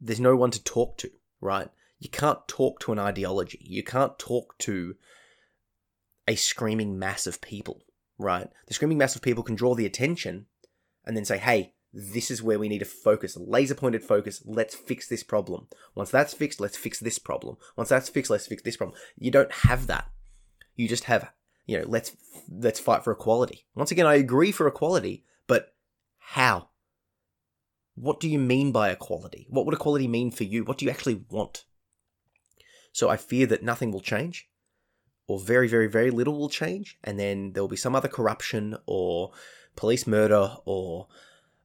There's 0.00 0.20
no 0.20 0.34
one 0.34 0.50
to 0.52 0.62
talk 0.62 0.96
to, 0.98 1.10
right? 1.40 1.68
You 1.98 2.08
can't 2.08 2.46
talk 2.48 2.80
to 2.80 2.92
an 2.92 2.98
ideology. 2.98 3.60
You 3.60 3.82
can't 3.82 4.18
talk 4.18 4.56
to 4.58 4.94
a 6.26 6.36
screaming 6.36 6.98
mass 6.98 7.26
of 7.26 7.40
people, 7.40 7.82
right? 8.18 8.48
The 8.66 8.74
screaming 8.74 8.98
mass 8.98 9.14
of 9.14 9.22
people 9.22 9.42
can 9.42 9.56
draw 9.56 9.74
the 9.74 9.86
attention 9.86 10.46
and 11.04 11.16
then 11.16 11.24
say, 11.24 11.38
hey, 11.38 11.74
this 11.92 12.30
is 12.30 12.42
where 12.42 12.58
we 12.58 12.68
need 12.68 12.80
to 12.80 12.84
focus, 12.84 13.36
laser 13.36 13.74
pointed 13.74 14.04
focus. 14.04 14.42
Let's 14.44 14.74
fix 14.74 15.08
this 15.08 15.22
problem. 15.22 15.68
Once 15.94 16.10
that's 16.10 16.34
fixed, 16.34 16.60
let's 16.60 16.76
fix 16.76 17.00
this 17.00 17.18
problem. 17.18 17.56
Once 17.76 17.88
that's 17.88 18.08
fixed, 18.08 18.30
let's 18.30 18.46
fix 18.46 18.62
this 18.62 18.76
problem. 18.76 18.98
You 19.16 19.30
don't 19.30 19.52
have 19.52 19.86
that. 19.86 20.08
You 20.76 20.86
just 20.86 21.04
have, 21.04 21.30
you 21.66 21.78
know, 21.78 21.84
let's 21.88 22.16
let's 22.50 22.80
fight 22.80 23.04
for 23.04 23.12
equality. 23.12 23.66
Once 23.74 23.90
again, 23.90 24.06
I 24.06 24.14
agree 24.14 24.52
for 24.52 24.66
equality, 24.66 25.24
but 25.46 25.74
how? 26.18 26.68
What 27.94 28.20
do 28.20 28.28
you 28.28 28.38
mean 28.38 28.70
by 28.70 28.90
equality? 28.90 29.46
What 29.48 29.66
would 29.66 29.74
equality 29.74 30.06
mean 30.06 30.30
for 30.30 30.44
you? 30.44 30.64
What 30.64 30.78
do 30.78 30.84
you 30.84 30.90
actually 30.90 31.24
want? 31.30 31.64
So 32.92 33.08
I 33.08 33.16
fear 33.16 33.46
that 33.46 33.62
nothing 33.62 33.90
will 33.90 34.00
change, 34.00 34.48
or 35.26 35.38
very, 35.38 35.68
very, 35.68 35.88
very 35.88 36.10
little 36.10 36.38
will 36.38 36.48
change, 36.48 36.98
and 37.02 37.18
then 37.18 37.52
there 37.52 37.62
will 37.62 37.68
be 37.68 37.76
some 37.76 37.96
other 37.96 38.08
corruption 38.08 38.76
or 38.86 39.32
police 39.74 40.06
murder 40.06 40.56
or 40.64 41.08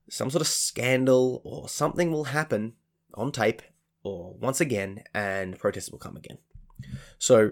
some 0.09 0.29
sort 0.29 0.41
of 0.41 0.47
scandal 0.47 1.41
or 1.43 1.69
something 1.69 2.11
will 2.11 2.25
happen 2.25 2.73
on 3.13 3.31
tape 3.31 3.61
or 4.03 4.35
once 4.39 4.59
again, 4.59 5.03
and 5.13 5.57
protests 5.57 5.89
will 5.89 5.99
come 5.99 6.17
again. 6.17 6.37
So 7.17 7.51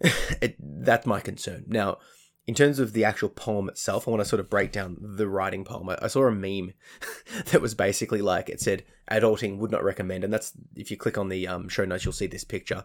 it, 0.40 0.56
that's 0.58 1.06
my 1.06 1.20
concern. 1.20 1.64
Now, 1.68 1.98
in 2.46 2.54
terms 2.54 2.78
of 2.78 2.92
the 2.92 3.04
actual 3.04 3.28
poem 3.28 3.68
itself, 3.68 4.06
I 4.06 4.10
want 4.10 4.22
to 4.22 4.28
sort 4.28 4.40
of 4.40 4.50
break 4.50 4.72
down 4.72 4.96
the 5.00 5.28
writing 5.28 5.64
poem. 5.64 5.88
I, 5.88 5.98
I 6.02 6.06
saw 6.08 6.26
a 6.26 6.32
meme 6.32 6.74
that 7.46 7.62
was 7.62 7.74
basically 7.74 8.22
like 8.22 8.48
it 8.48 8.60
said, 8.60 8.84
"Adulting 9.10 9.58
would 9.58 9.70
not 9.70 9.84
recommend," 9.84 10.24
and 10.24 10.32
that's 10.32 10.52
if 10.74 10.90
you 10.90 10.96
click 10.96 11.18
on 11.18 11.28
the 11.28 11.48
um, 11.48 11.68
show 11.68 11.84
notes, 11.84 12.04
you'll 12.04 12.12
see 12.12 12.26
this 12.26 12.44
picture. 12.44 12.84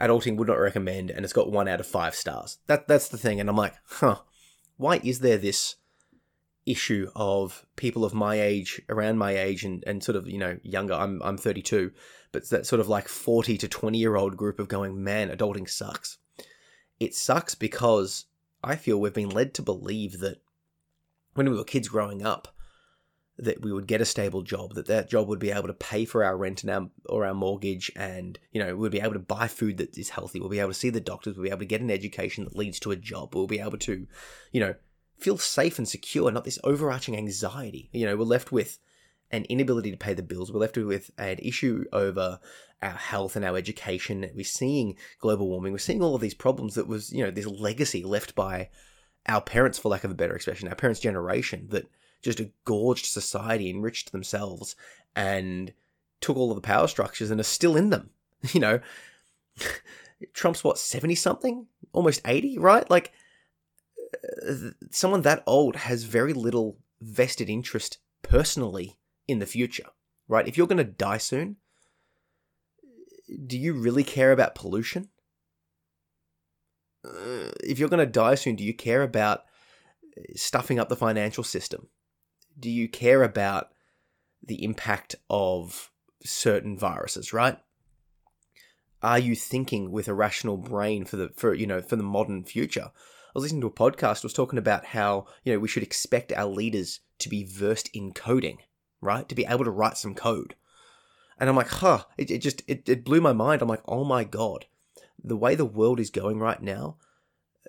Adulting 0.00 0.36
would 0.36 0.48
not 0.48 0.58
recommend, 0.58 1.10
and 1.10 1.24
it's 1.24 1.34
got 1.34 1.52
one 1.52 1.68
out 1.68 1.80
of 1.80 1.86
five 1.86 2.14
stars. 2.14 2.58
That 2.66 2.88
that's 2.88 3.08
the 3.08 3.18
thing, 3.18 3.40
and 3.40 3.48
I'm 3.48 3.56
like, 3.56 3.74
huh, 3.84 4.20
why 4.76 5.00
is 5.02 5.20
there 5.20 5.38
this 5.38 5.76
issue 6.66 7.08
of 7.14 7.66
people 7.76 8.04
of 8.04 8.14
my 8.14 8.40
age, 8.40 8.80
around 8.88 9.18
my 9.18 9.36
age, 9.36 9.64
and, 9.64 9.82
and 9.86 10.02
sort 10.02 10.16
of 10.16 10.28
you 10.28 10.38
know 10.38 10.58
younger. 10.62 10.94
I'm 10.94 11.22
I'm 11.22 11.38
32, 11.38 11.92
but 12.30 12.48
that 12.50 12.66
sort 12.66 12.80
of 12.80 12.88
like 12.88 13.08
40 13.08 13.58
to 13.58 13.68
20 13.68 13.98
year 13.98 14.16
old 14.16 14.36
group 14.36 14.58
of 14.58 14.68
going, 14.68 15.02
man, 15.02 15.30
adulting 15.30 15.68
sucks. 15.68 16.18
It 17.00 17.14
sucks 17.14 17.54
because 17.54 18.26
I 18.62 18.76
feel 18.76 19.00
we've 19.00 19.12
been 19.12 19.30
led 19.30 19.54
to 19.54 19.62
believe 19.62 20.20
that 20.20 20.40
when 21.34 21.50
we 21.50 21.56
were 21.56 21.64
kids 21.64 21.88
growing 21.88 22.24
up, 22.24 22.54
that 23.38 23.62
we 23.62 23.72
would 23.72 23.86
get 23.86 24.00
a 24.00 24.04
stable 24.04 24.42
job, 24.42 24.74
that 24.74 24.86
that 24.86 25.08
job 25.08 25.26
would 25.26 25.38
be 25.38 25.50
able 25.50 25.66
to 25.66 25.74
pay 25.74 26.04
for 26.04 26.22
our 26.22 26.36
rent 26.36 26.62
and 26.62 26.70
our 26.70 26.90
or 27.06 27.26
our 27.26 27.34
mortgage, 27.34 27.90
and 27.96 28.38
you 28.52 28.62
know 28.62 28.76
we'd 28.76 28.92
be 28.92 29.00
able 29.00 29.14
to 29.14 29.18
buy 29.18 29.48
food 29.48 29.78
that 29.78 29.96
is 29.98 30.10
healthy. 30.10 30.38
We'll 30.38 30.48
be 30.48 30.60
able 30.60 30.70
to 30.70 30.74
see 30.74 30.90
the 30.90 31.00
doctors. 31.00 31.36
We'll 31.36 31.44
be 31.44 31.50
able 31.50 31.60
to 31.60 31.66
get 31.66 31.80
an 31.80 31.90
education 31.90 32.44
that 32.44 32.56
leads 32.56 32.78
to 32.80 32.92
a 32.92 32.96
job. 32.96 33.34
We'll 33.34 33.46
be 33.46 33.60
able 33.60 33.78
to, 33.78 34.06
you 34.52 34.60
know, 34.60 34.74
feel 35.22 35.38
safe 35.38 35.78
and 35.78 35.88
secure, 35.88 36.30
not 36.30 36.44
this 36.44 36.58
overarching 36.64 37.16
anxiety. 37.16 37.88
You 37.92 38.06
know, 38.06 38.16
we're 38.16 38.24
left 38.24 38.52
with 38.52 38.78
an 39.30 39.44
inability 39.44 39.90
to 39.90 39.96
pay 39.96 40.14
the 40.14 40.22
bills. 40.22 40.52
We're 40.52 40.60
left 40.60 40.76
with 40.76 41.10
an 41.18 41.38
issue 41.38 41.84
over 41.92 42.38
our 42.82 42.90
health 42.90 43.36
and 43.36 43.44
our 43.44 43.56
education. 43.56 44.28
We're 44.34 44.44
seeing 44.44 44.96
global 45.20 45.48
warming. 45.48 45.72
We're 45.72 45.78
seeing 45.78 46.02
all 46.02 46.14
of 46.14 46.20
these 46.20 46.34
problems 46.34 46.74
that 46.74 46.88
was, 46.88 47.12
you 47.12 47.24
know, 47.24 47.30
this 47.30 47.46
legacy 47.46 48.04
left 48.04 48.34
by 48.34 48.68
our 49.26 49.40
parents, 49.40 49.78
for 49.78 49.88
lack 49.88 50.04
of 50.04 50.10
a 50.10 50.14
better 50.14 50.34
expression, 50.34 50.68
our 50.68 50.74
parents' 50.74 51.00
generation 51.00 51.68
that 51.70 51.88
just 52.20 52.40
a 52.40 52.50
gorged 52.64 53.06
society, 53.06 53.70
enriched 53.70 54.12
themselves, 54.12 54.76
and 55.14 55.72
took 56.20 56.36
all 56.36 56.50
of 56.50 56.56
the 56.56 56.62
power 56.62 56.88
structures 56.88 57.30
and 57.30 57.40
are 57.40 57.44
still 57.44 57.76
in 57.76 57.90
them. 57.90 58.10
You 58.52 58.58
know, 58.58 58.80
Trump's 60.34 60.64
what, 60.64 60.76
70 60.76 61.14
something? 61.14 61.68
Almost 61.92 62.22
80, 62.24 62.58
right? 62.58 62.88
Like, 62.90 63.12
someone 64.90 65.22
that 65.22 65.42
old 65.46 65.76
has 65.76 66.04
very 66.04 66.32
little 66.32 66.78
vested 67.00 67.50
interest 67.50 67.98
personally 68.22 68.98
in 69.26 69.38
the 69.38 69.46
future, 69.46 69.86
right? 70.28 70.46
If 70.46 70.56
you're 70.56 70.66
going 70.66 70.78
to 70.78 70.84
die 70.84 71.18
soon, 71.18 71.56
do 73.46 73.58
you 73.58 73.72
really 73.72 74.04
care 74.04 74.32
about 74.32 74.54
pollution? 74.54 75.08
Uh, 77.04 77.50
if 77.64 77.78
you're 77.78 77.88
going 77.88 78.04
to 78.04 78.06
die 78.06 78.36
soon, 78.36 78.56
do 78.56 78.64
you 78.64 78.74
care 78.74 79.02
about 79.02 79.42
stuffing 80.36 80.78
up 80.78 80.88
the 80.88 80.96
financial 80.96 81.44
system? 81.44 81.88
Do 82.58 82.70
you 82.70 82.88
care 82.88 83.22
about 83.22 83.70
the 84.42 84.62
impact 84.62 85.16
of 85.30 85.90
certain 86.24 86.78
viruses, 86.78 87.32
right? 87.32 87.58
Are 89.02 89.18
you 89.18 89.34
thinking 89.34 89.90
with 89.90 90.06
a 90.06 90.14
rational 90.14 90.56
brain 90.56 91.04
for 91.04 91.16
the 91.16 91.30
for 91.34 91.54
you 91.54 91.66
know 91.66 91.82
for 91.82 91.96
the 91.96 92.04
modern 92.04 92.44
future? 92.44 92.92
I 93.34 93.38
was 93.38 93.44
listening 93.44 93.62
to 93.62 93.66
a 93.68 93.70
podcast 93.70 94.22
was 94.22 94.32
talking 94.32 94.58
about 94.58 94.86
how 94.86 95.26
you 95.44 95.52
know 95.52 95.58
we 95.58 95.68
should 95.68 95.82
expect 95.82 96.32
our 96.32 96.46
leaders 96.46 97.00
to 97.18 97.28
be 97.28 97.44
versed 97.44 97.88
in 97.94 98.12
coding 98.12 98.58
right? 99.02 99.28
To 99.28 99.34
be 99.34 99.44
able 99.44 99.64
to 99.64 99.70
write 99.70 99.98
some 99.98 100.14
code. 100.14 100.54
And 101.38 101.50
I'm 101.50 101.56
like, 101.56 101.68
huh, 101.68 102.04
it, 102.16 102.30
it 102.30 102.38
just, 102.38 102.62
it, 102.66 102.88
it 102.88 103.04
blew 103.04 103.20
my 103.20 103.32
mind. 103.34 103.60
I'm 103.60 103.68
like, 103.68 103.82
oh 103.86 104.04
my 104.04 104.24
God, 104.24 104.66
the 105.22 105.36
way 105.36 105.54
the 105.54 105.66
world 105.66 106.00
is 106.00 106.08
going 106.08 106.38
right 106.38 106.62
now, 106.62 106.96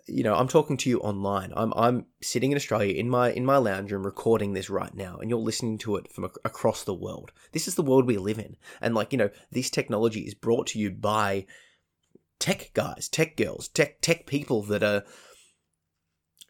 you 0.06 0.24
know, 0.24 0.36
I'm 0.36 0.48
talking 0.48 0.78
to 0.78 0.90
you 0.90 1.00
online. 1.00 1.54
I'm 1.56 1.72
I'm 1.78 2.08
sitting 2.22 2.52
in 2.52 2.58
Australia 2.58 2.94
in 2.94 3.10
my 3.10 3.32
in 3.32 3.46
my 3.46 3.56
lounge 3.56 3.90
room 3.90 4.06
recording 4.06 4.52
this 4.52 4.70
right 4.70 4.94
now, 4.94 5.18
and 5.18 5.30
you're 5.30 5.40
listening 5.40 5.78
to 5.78 5.96
it 5.96 6.12
from 6.12 6.26
across 6.26 6.84
the 6.84 6.94
world. 6.94 7.32
This 7.54 7.70
is 7.70 7.76
the 7.76 7.84
world 7.84 8.06
we 8.06 8.18
live 8.18 8.38
in, 8.38 8.58
and 8.82 8.96
like 8.96 9.14
you 9.14 9.18
know, 9.18 9.30
this 9.52 9.70
technology 9.70 10.22
is 10.22 10.34
brought 10.34 10.68
to 10.68 10.80
you 10.80 10.92
by 10.92 11.46
tech 12.38 12.72
guys, 12.74 13.08
tech 13.08 13.38
girls, 13.38 13.70
tech 13.70 14.02
tech 14.02 14.26
people 14.26 14.62
that 14.64 14.84
are 14.84 15.04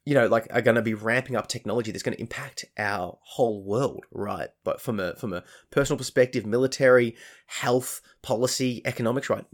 you 0.05 0.13
know, 0.13 0.27
like 0.27 0.48
are 0.51 0.62
going 0.62 0.75
to 0.75 0.81
be 0.81 0.93
ramping 0.93 1.36
up 1.36 1.48
technology 1.48 1.91
that's 1.91 2.03
going 2.03 2.15
to 2.15 2.22
impact 2.22 2.65
our 2.77 3.17
whole 3.22 3.63
world, 3.63 4.05
right? 4.12 4.50
But 4.63 4.81
from 4.81 5.00
a 5.00 5.15
from 5.15 5.33
a 5.33 5.43
personal 5.72 5.98
perspective, 5.98 6.45
military, 6.45 7.15
health, 7.48 8.01
policy, 8.22 8.81
economics, 8.86 9.29
right? 9.29 9.45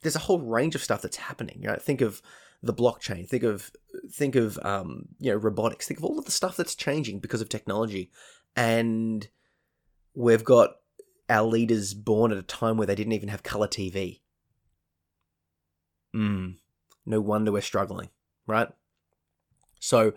There's 0.00 0.16
a 0.16 0.20
whole 0.20 0.40
range 0.40 0.74
of 0.74 0.82
stuff 0.82 1.02
that's 1.02 1.18
happening. 1.18 1.58
You 1.60 1.68
know, 1.68 1.76
think 1.76 2.00
of 2.00 2.22
the 2.62 2.72
blockchain. 2.72 3.28
Think 3.28 3.42
of 3.42 3.70
think 4.10 4.34
of 4.34 4.58
um, 4.62 5.08
you 5.18 5.30
know 5.30 5.36
robotics. 5.36 5.86
Think 5.86 6.00
of 6.00 6.04
all 6.04 6.18
of 6.18 6.24
the 6.24 6.32
stuff 6.32 6.56
that's 6.56 6.74
changing 6.74 7.18
because 7.20 7.42
of 7.42 7.50
technology, 7.50 8.10
and 8.56 9.28
we've 10.14 10.44
got 10.44 10.70
our 11.28 11.46
leaders 11.46 11.92
born 11.92 12.32
at 12.32 12.38
a 12.38 12.42
time 12.42 12.76
where 12.76 12.86
they 12.86 12.94
didn't 12.94 13.12
even 13.12 13.28
have 13.28 13.42
color 13.42 13.68
TV. 13.68 14.20
Hmm. 16.12 16.50
No 17.04 17.20
wonder 17.20 17.52
we're 17.52 17.62
struggling, 17.62 18.10
right? 18.46 18.68
So 19.82 20.12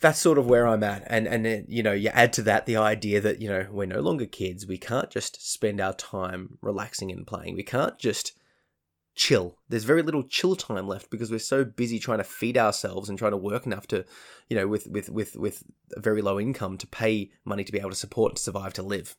that's 0.00 0.20
sort 0.20 0.38
of 0.38 0.46
where 0.46 0.66
I'm 0.66 0.84
at. 0.84 1.02
And 1.06 1.26
and 1.26 1.64
you 1.68 1.82
know, 1.82 1.92
you 1.92 2.10
add 2.10 2.32
to 2.34 2.42
that 2.42 2.66
the 2.66 2.76
idea 2.76 3.20
that 3.20 3.40
you 3.40 3.48
know 3.48 3.66
we're 3.70 3.86
no 3.86 4.00
longer 4.00 4.26
kids. 4.26 4.66
We 4.66 4.78
can't 4.78 5.10
just 5.10 5.50
spend 5.52 5.80
our 5.80 5.94
time 5.94 6.58
relaxing 6.60 7.10
and 7.10 7.26
playing. 7.26 7.56
We 7.56 7.62
can't 7.62 7.98
just 7.98 8.38
chill. 9.14 9.56
There's 9.68 9.84
very 9.84 10.02
little 10.02 10.22
chill 10.22 10.54
time 10.54 10.86
left 10.86 11.10
because 11.10 11.30
we're 11.30 11.40
so 11.40 11.64
busy 11.64 11.98
trying 11.98 12.18
to 12.18 12.24
feed 12.24 12.58
ourselves 12.58 13.08
and 13.08 13.18
trying 13.18 13.32
to 13.32 13.38
work 13.38 13.66
enough 13.66 13.86
to, 13.88 14.04
you 14.48 14.56
know, 14.56 14.68
with 14.68 14.86
with 14.86 15.08
with 15.08 15.34
with 15.36 15.64
a 15.96 16.00
very 16.00 16.20
low 16.20 16.38
income 16.38 16.76
to 16.78 16.86
pay 16.86 17.30
money 17.44 17.64
to 17.64 17.72
be 17.72 17.80
able 17.80 17.90
to 17.90 17.96
support 17.96 18.32
and 18.32 18.38
survive 18.38 18.74
to 18.74 18.82
live. 18.82 19.16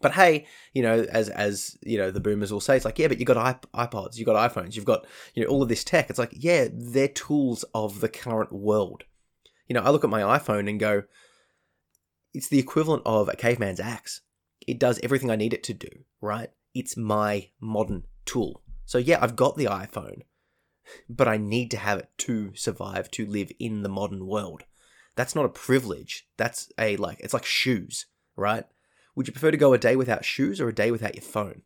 But 0.00 0.12
hey, 0.12 0.46
you 0.72 0.82
know, 0.82 1.06
as 1.10 1.28
as 1.28 1.76
you 1.82 1.98
know, 1.98 2.10
the 2.10 2.20
boomers 2.20 2.52
will 2.52 2.60
say, 2.60 2.76
it's 2.76 2.84
like, 2.84 2.98
yeah, 2.98 3.08
but 3.08 3.18
you 3.18 3.26
got 3.26 3.62
iPods, 3.72 4.16
you 4.16 4.24
got 4.24 4.50
iPhones, 4.50 4.74
you've 4.74 4.84
got 4.84 5.06
you 5.34 5.44
know 5.44 5.50
all 5.50 5.62
of 5.62 5.68
this 5.68 5.84
tech. 5.84 6.08
It's 6.08 6.18
like, 6.18 6.32
yeah, 6.32 6.68
they're 6.72 7.08
tools 7.08 7.64
of 7.74 8.00
the 8.00 8.08
current 8.08 8.52
world. 8.52 9.04
You 9.68 9.74
know, 9.74 9.82
I 9.82 9.90
look 9.90 10.04
at 10.04 10.10
my 10.10 10.22
iPhone 10.22 10.68
and 10.68 10.80
go, 10.80 11.04
it's 12.32 12.48
the 12.48 12.58
equivalent 12.58 13.02
of 13.04 13.28
a 13.28 13.36
caveman's 13.36 13.80
axe. 13.80 14.22
It 14.66 14.78
does 14.78 15.00
everything 15.02 15.30
I 15.30 15.36
need 15.36 15.54
it 15.54 15.62
to 15.64 15.74
do, 15.74 15.88
right? 16.20 16.50
It's 16.74 16.96
my 16.96 17.48
modern 17.60 18.04
tool. 18.24 18.62
So 18.86 18.98
yeah, 18.98 19.18
I've 19.20 19.36
got 19.36 19.56
the 19.56 19.66
iPhone, 19.66 20.22
but 21.08 21.28
I 21.28 21.36
need 21.36 21.70
to 21.72 21.76
have 21.76 21.98
it 21.98 22.08
to 22.18 22.52
survive, 22.54 23.10
to 23.12 23.26
live 23.26 23.52
in 23.58 23.82
the 23.82 23.88
modern 23.88 24.26
world. 24.26 24.64
That's 25.14 25.34
not 25.34 25.44
a 25.44 25.50
privilege. 25.50 26.26
That's 26.36 26.72
a 26.78 26.96
like, 26.96 27.20
it's 27.20 27.34
like 27.34 27.44
shoes, 27.44 28.06
right? 28.36 28.64
Would 29.20 29.26
you 29.26 29.34
prefer 29.34 29.50
to 29.50 29.58
go 29.58 29.74
a 29.74 29.78
day 29.78 29.96
without 29.96 30.24
shoes 30.24 30.62
or 30.62 30.68
a 30.70 30.74
day 30.74 30.90
without 30.90 31.14
your 31.14 31.20
phone? 31.20 31.60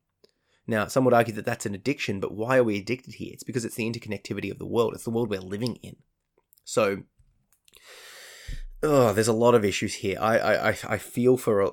Now, 0.67 0.89
some 0.89 1.05
would 1.05 1.15
argue 1.15 1.33
that 1.35 1.45
that's 1.45 1.67
an 1.67 1.73
addiction, 1.73 2.19
but 2.19 2.35
why 2.35 2.57
are 2.57 2.65
we 2.65 2.81
addicted 2.81 3.15
here? 3.15 3.31
It's 3.33 3.45
because 3.45 3.65
it's 3.65 3.77
the 3.77 3.89
interconnectivity 3.89 4.51
of 4.51 4.59
the 4.59 4.67
world. 4.67 4.93
It's 4.93 5.05
the 5.05 5.11
world 5.11 5.31
we're 5.31 5.39
living 5.39 5.77
in. 5.77 5.95
So, 6.65 7.05
oh, 8.83 9.13
there's 9.13 9.29
a 9.29 9.33
lot 9.33 9.55
of 9.55 9.65
issues 9.65 9.95
here. 9.95 10.19
I, 10.21 10.37
I, 10.37 10.69
I 10.71 10.99
feel 10.99 11.37
for, 11.37 11.71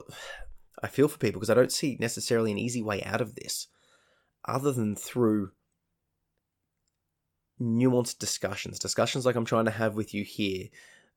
I 0.83 0.87
feel 0.87 1.07
for 1.07 1.17
people 1.17 1.39
because 1.39 1.49
I 1.49 1.55
don't 1.55 1.71
see 1.71 1.97
necessarily 1.99 2.51
an 2.51 2.59
easy 2.59 2.83
way 2.83 3.01
out 3.01 3.19
of 3.19 3.33
this, 3.33 3.65
other 4.45 4.71
than 4.71 4.95
through 4.95 5.49
nuanced 7.59 8.19
discussions, 8.19 8.77
discussions 8.77 9.25
like 9.25 9.35
I'm 9.35 9.45
trying 9.45 9.65
to 9.65 9.71
have 9.71 9.95
with 9.95 10.13
you 10.13 10.23
here, 10.23 10.67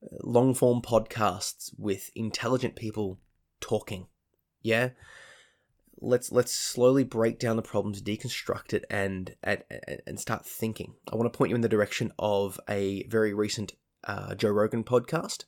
uh, 0.03 0.16
long 0.22 0.55
form 0.55 0.81
podcasts 0.81 1.70
with 1.77 2.11
intelligent 2.14 2.77
people 2.77 3.20
talking 3.61 4.07
yeah. 4.64 4.90
Let's 6.00 6.33
let's 6.33 6.53
slowly 6.53 7.05
break 7.05 7.38
down 7.38 7.55
the 7.55 7.62
problems 7.62 8.03
deconstruct 8.03 8.74
it 8.74 8.85
and 8.90 9.37
and, 9.44 9.62
and 10.07 10.18
start 10.18 10.44
thinking. 10.44 10.94
I 11.11 11.14
want 11.14 11.33
to 11.33 11.37
point 11.37 11.50
you 11.50 11.55
in 11.55 11.61
the 11.61 11.68
direction 11.68 12.12
of 12.18 12.59
a 12.68 13.05
very 13.05 13.33
recent 13.33 13.74
uh, 14.03 14.35
joe 14.35 14.50
rogan 14.50 14.83
podcast. 14.83 15.44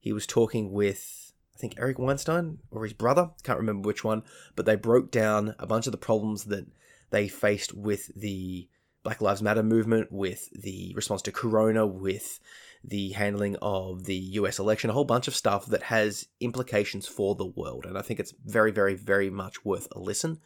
He 0.00 0.12
was 0.12 0.26
talking 0.26 0.72
with 0.72 1.32
i 1.54 1.58
think 1.58 1.74
eric 1.78 1.98
weinstein 1.98 2.58
or 2.70 2.84
his 2.84 2.92
brother 2.92 3.30
can't 3.42 3.58
remember 3.58 3.86
which 3.86 4.04
one 4.04 4.22
but 4.54 4.66
they 4.66 4.76
broke 4.76 5.10
down 5.10 5.54
a 5.58 5.66
bunch 5.66 5.86
of 5.86 5.92
the 5.92 5.98
problems 5.98 6.44
that 6.44 6.66
they 7.10 7.26
faced 7.26 7.72
with 7.72 8.14
the 8.14 8.68
black 9.02 9.22
lives 9.22 9.42
matter 9.42 9.62
movement 9.62 10.12
with 10.12 10.50
the 10.52 10.92
response 10.94 11.22
to 11.22 11.32
corona 11.32 11.86
with 11.86 12.38
the 12.86 13.10
handling 13.10 13.56
of 13.60 14.04
the 14.04 14.14
US 14.14 14.58
election, 14.58 14.90
a 14.90 14.92
whole 14.92 15.04
bunch 15.04 15.26
of 15.26 15.34
stuff 15.34 15.66
that 15.66 15.82
has 15.84 16.28
implications 16.40 17.06
for 17.06 17.34
the 17.34 17.46
world. 17.46 17.84
And 17.84 17.98
I 17.98 18.02
think 18.02 18.20
it's 18.20 18.34
very, 18.44 18.70
very, 18.70 18.94
very 18.94 19.28
much 19.28 19.64
worth 19.64 19.88
a 19.92 19.98
listen 19.98 20.38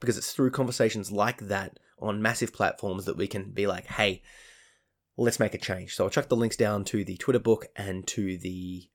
because 0.00 0.18
it's 0.18 0.32
through 0.32 0.50
conversations 0.50 1.12
like 1.12 1.38
that 1.48 1.78
on 1.98 2.20
massive 2.20 2.52
platforms 2.52 3.04
that 3.04 3.16
we 3.16 3.28
can 3.28 3.52
be 3.52 3.66
like, 3.66 3.86
hey, 3.86 4.22
let's 5.16 5.40
make 5.40 5.54
a 5.54 5.58
change. 5.58 5.94
So 5.94 6.04
I'll 6.04 6.10
chuck 6.10 6.28
the 6.28 6.36
links 6.36 6.56
down 6.56 6.84
to 6.86 7.04
the 7.04 7.16
Twitter 7.16 7.38
book 7.38 7.66
and 7.76 8.06
to 8.08 8.36
the 8.36 8.88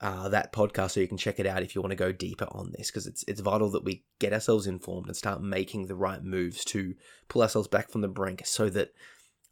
uh, 0.00 0.28
that 0.28 0.52
podcast 0.52 0.90
so 0.90 1.00
you 1.00 1.08
can 1.08 1.16
check 1.16 1.38
it 1.38 1.46
out 1.46 1.62
if 1.62 1.74
you 1.74 1.80
want 1.80 1.92
to 1.92 1.96
go 1.96 2.12
deeper 2.12 2.46
on 2.50 2.72
this 2.72 2.90
because 2.90 3.06
it's 3.06 3.24
it's 3.26 3.40
vital 3.40 3.70
that 3.70 3.84
we 3.84 4.04
get 4.18 4.34
ourselves 4.34 4.66
informed 4.66 5.06
and 5.06 5.16
start 5.16 5.40
making 5.40 5.86
the 5.86 5.94
right 5.94 6.22
moves 6.22 6.64
to 6.64 6.94
pull 7.28 7.40
ourselves 7.40 7.68
back 7.68 7.88
from 7.88 8.02
the 8.02 8.08
brink 8.08 8.42
so 8.44 8.68
that 8.68 8.92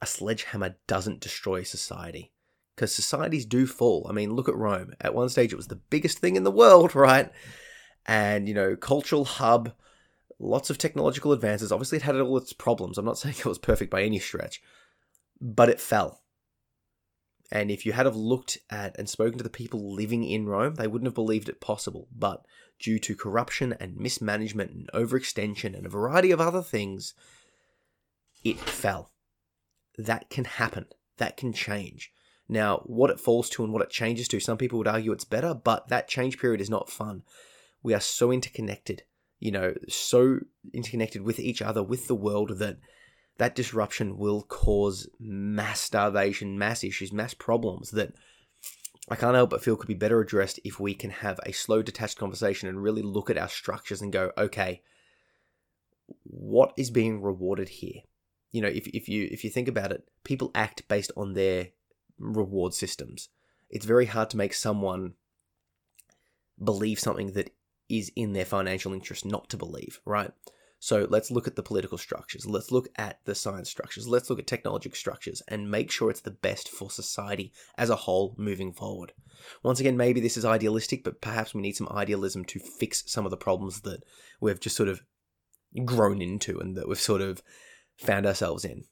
a 0.02 0.06
sledgehammer 0.06 0.74
doesn't 0.86 1.20
destroy 1.20 1.62
society 1.62 2.32
because 2.74 2.94
societies 2.94 3.46
do 3.46 3.66
fall. 3.66 4.06
I 4.08 4.12
mean, 4.12 4.34
look 4.34 4.48
at 4.48 4.56
Rome. 4.56 4.94
At 5.00 5.14
one 5.14 5.28
stage, 5.28 5.52
it 5.52 5.56
was 5.56 5.68
the 5.68 5.76
biggest 5.76 6.18
thing 6.18 6.36
in 6.36 6.44
the 6.44 6.50
world, 6.50 6.94
right? 6.94 7.30
And, 8.06 8.48
you 8.48 8.54
know, 8.54 8.76
cultural 8.76 9.24
hub, 9.24 9.72
lots 10.38 10.70
of 10.70 10.78
technological 10.78 11.32
advances. 11.32 11.70
Obviously, 11.70 11.96
it 11.96 12.02
had 12.02 12.16
all 12.16 12.36
its 12.36 12.52
problems. 12.52 12.98
I'm 12.98 13.04
not 13.04 13.18
saying 13.18 13.36
it 13.38 13.46
was 13.46 13.58
perfect 13.58 13.90
by 13.90 14.02
any 14.02 14.18
stretch, 14.18 14.62
but 15.40 15.68
it 15.68 15.80
fell. 15.80 16.20
And 17.50 17.70
if 17.70 17.84
you 17.84 17.92
had 17.92 18.06
have 18.06 18.16
looked 18.16 18.56
at 18.70 18.98
and 18.98 19.08
spoken 19.08 19.36
to 19.36 19.44
the 19.44 19.50
people 19.50 19.94
living 19.94 20.24
in 20.24 20.46
Rome, 20.46 20.76
they 20.76 20.86
wouldn't 20.86 21.06
have 21.06 21.14
believed 21.14 21.50
it 21.50 21.60
possible. 21.60 22.08
But 22.10 22.46
due 22.80 22.98
to 23.00 23.14
corruption 23.14 23.74
and 23.78 23.96
mismanagement 23.96 24.70
and 24.70 24.90
overextension 24.94 25.76
and 25.76 25.84
a 25.84 25.90
variety 25.90 26.30
of 26.30 26.40
other 26.40 26.62
things, 26.62 27.12
it 28.42 28.58
fell. 28.58 29.12
That 29.98 30.30
can 30.30 30.44
happen. 30.44 30.86
That 31.18 31.36
can 31.36 31.52
change. 31.52 32.11
Now, 32.52 32.82
what 32.84 33.08
it 33.08 33.18
falls 33.18 33.48
to 33.50 33.64
and 33.64 33.72
what 33.72 33.80
it 33.80 33.88
changes 33.88 34.28
to, 34.28 34.38
some 34.38 34.58
people 34.58 34.76
would 34.76 34.86
argue 34.86 35.10
it's 35.12 35.24
better, 35.24 35.54
but 35.54 35.88
that 35.88 36.06
change 36.06 36.38
period 36.38 36.60
is 36.60 36.68
not 36.68 36.90
fun. 36.90 37.22
We 37.82 37.94
are 37.94 38.00
so 38.00 38.30
interconnected, 38.30 39.04
you 39.40 39.50
know, 39.50 39.72
so 39.88 40.40
interconnected 40.74 41.22
with 41.22 41.40
each 41.40 41.62
other, 41.62 41.82
with 41.82 42.08
the 42.08 42.14
world, 42.14 42.58
that 42.58 42.76
that 43.38 43.54
disruption 43.54 44.18
will 44.18 44.42
cause 44.42 45.08
mass 45.18 45.80
starvation, 45.80 46.58
mass 46.58 46.84
issues, 46.84 47.10
mass 47.10 47.32
problems 47.32 47.90
that 47.92 48.12
I 49.08 49.16
can't 49.16 49.34
help 49.34 49.48
but 49.48 49.64
feel 49.64 49.76
could 49.76 49.88
be 49.88 49.94
better 49.94 50.20
addressed 50.20 50.60
if 50.62 50.78
we 50.78 50.92
can 50.92 51.08
have 51.08 51.40
a 51.46 51.52
slow, 51.52 51.80
detached 51.80 52.18
conversation 52.18 52.68
and 52.68 52.82
really 52.82 53.00
look 53.00 53.30
at 53.30 53.38
our 53.38 53.48
structures 53.48 54.02
and 54.02 54.12
go, 54.12 54.30
okay, 54.36 54.82
what 56.24 56.74
is 56.76 56.90
being 56.90 57.22
rewarded 57.22 57.70
here? 57.70 58.02
You 58.50 58.60
know, 58.60 58.68
if, 58.68 58.86
if 58.88 59.08
you 59.08 59.26
if 59.30 59.42
you 59.42 59.48
think 59.48 59.68
about 59.68 59.90
it, 59.90 60.06
people 60.22 60.50
act 60.54 60.86
based 60.86 61.12
on 61.16 61.32
their 61.32 61.68
reward 62.22 62.74
systems. 62.74 63.28
It's 63.68 63.86
very 63.86 64.06
hard 64.06 64.30
to 64.30 64.36
make 64.36 64.54
someone 64.54 65.14
believe 66.62 67.00
something 67.00 67.32
that 67.32 67.50
is 67.88 68.12
in 68.16 68.32
their 68.32 68.44
financial 68.44 68.92
interest 68.92 69.24
not 69.24 69.48
to 69.50 69.56
believe, 69.56 70.00
right? 70.04 70.30
So 70.78 71.06
let's 71.08 71.30
look 71.30 71.46
at 71.46 71.54
the 71.54 71.62
political 71.62 71.96
structures. 71.96 72.44
Let's 72.44 72.72
look 72.72 72.88
at 72.96 73.20
the 73.24 73.36
science 73.36 73.70
structures. 73.70 74.08
Let's 74.08 74.28
look 74.28 74.40
at 74.40 74.48
technological 74.48 74.96
structures 74.96 75.40
and 75.46 75.70
make 75.70 75.92
sure 75.92 76.10
it's 76.10 76.22
the 76.22 76.32
best 76.32 76.68
for 76.68 76.90
society 76.90 77.52
as 77.78 77.88
a 77.88 77.94
whole 77.94 78.34
moving 78.36 78.72
forward. 78.72 79.12
Once 79.62 79.78
again, 79.78 79.96
maybe 79.96 80.20
this 80.20 80.36
is 80.36 80.44
idealistic, 80.44 81.04
but 81.04 81.20
perhaps 81.20 81.54
we 81.54 81.60
need 81.60 81.76
some 81.76 81.88
idealism 81.88 82.44
to 82.46 82.58
fix 82.58 83.04
some 83.06 83.24
of 83.24 83.30
the 83.30 83.36
problems 83.36 83.82
that 83.82 84.02
we've 84.40 84.58
just 84.58 84.74
sort 84.74 84.88
of 84.88 85.02
grown 85.84 86.20
into 86.20 86.58
and 86.58 86.76
that 86.76 86.88
we've 86.88 86.98
sort 86.98 87.20
of 87.20 87.42
found 87.96 88.26
ourselves 88.26 88.64
in. 88.64 88.82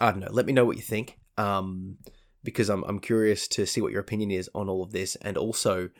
I 0.00 0.10
don't 0.10 0.20
know. 0.20 0.32
Let 0.32 0.46
me 0.46 0.52
know 0.52 0.64
what 0.64 0.76
you 0.76 0.82
think, 0.82 1.18
um, 1.38 1.98
because 2.44 2.68
I'm 2.68 2.84
I'm 2.84 3.00
curious 3.00 3.48
to 3.48 3.66
see 3.66 3.80
what 3.80 3.92
your 3.92 4.00
opinion 4.00 4.30
is 4.30 4.50
on 4.54 4.68
all 4.68 4.82
of 4.82 4.92
this, 4.92 5.16
and 5.16 5.36
also 5.36 5.90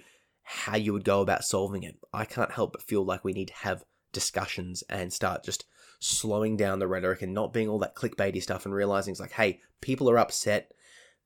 how 0.43 0.77
you 0.77 0.93
would 0.93 1.05
go 1.05 1.21
about 1.21 1.45
solving 1.45 1.83
it. 1.83 1.97
I 2.13 2.25
can't 2.25 2.53
help 2.53 2.73
but 2.73 2.83
feel 2.83 3.05
like 3.05 3.25
we 3.25 3.33
need 3.33 3.49
to 3.49 3.55
have 3.55 3.85
discussions 4.13 4.85
and 4.89 5.13
start 5.13 5.45
just 5.45 5.65
slowing 5.99 6.57
down 6.57 6.79
the 6.79 6.87
rhetoric 6.87 7.23
and 7.23 7.35
not 7.35 7.53
being 7.53 7.69
all 7.69 7.81
that 7.81 7.97
clickbaity 7.97 8.43
stuff 8.43 8.65
and 8.65 8.75
realizing 8.75 9.13
it's 9.13 9.21
like, 9.21 9.33
hey, 9.33 9.61
people 9.81 10.09
are 10.09 10.19
upset. 10.19 10.71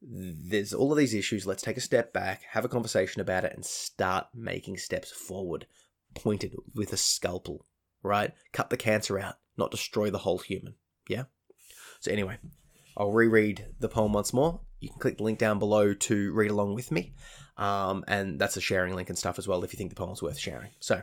There's 0.02 0.72
all 0.72 0.90
of 0.90 0.98
these 0.98 1.14
issues. 1.14 1.46
Let's 1.46 1.62
take 1.62 1.76
a 1.76 1.82
step 1.82 2.12
back, 2.12 2.42
have 2.50 2.64
a 2.64 2.68
conversation 2.68 3.20
about 3.20 3.44
it, 3.44 3.52
and 3.54 3.64
start 3.64 4.28
making 4.34 4.78
steps 4.78 5.10
forward, 5.10 5.66
pointed 6.14 6.54
with 6.74 6.92
a 6.92 6.96
scalpel, 6.96 7.66
right? 8.02 8.32
Cut 8.52 8.70
the 8.70 8.78
cancer 8.78 9.18
out, 9.18 9.34
not 9.58 9.70
destroy 9.70 10.10
the 10.10 10.18
whole 10.18 10.38
human. 10.38 10.74
Yeah? 11.08 11.24
So, 12.00 12.10
anyway, 12.10 12.38
I'll 12.96 13.12
reread 13.12 13.66
the 13.78 13.88
poem 13.88 14.14
once 14.14 14.32
more. 14.32 14.60
You 14.80 14.88
can 14.88 14.98
click 14.98 15.18
the 15.18 15.22
link 15.22 15.38
down 15.38 15.58
below 15.58 15.94
to 15.94 16.32
read 16.32 16.50
along 16.50 16.74
with 16.74 16.90
me. 16.90 17.12
Um, 17.56 18.04
and 18.08 18.38
that's 18.38 18.56
a 18.56 18.60
sharing 18.60 18.94
link 18.94 19.10
and 19.10 19.18
stuff 19.18 19.38
as 19.38 19.46
well 19.46 19.62
if 19.62 19.72
you 19.72 19.76
think 19.76 19.90
the 19.90 19.96
poem's 19.96 20.22
worth 20.22 20.38
sharing. 20.38 20.70
So, 20.80 21.02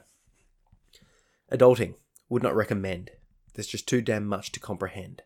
Adulting. 1.51 1.95
Would 2.29 2.43
not 2.43 2.55
recommend. 2.55 3.11
There's 3.53 3.67
just 3.67 3.87
too 3.87 4.01
damn 4.01 4.27
much 4.27 4.51
to 4.51 4.59
comprehend. 4.59 5.21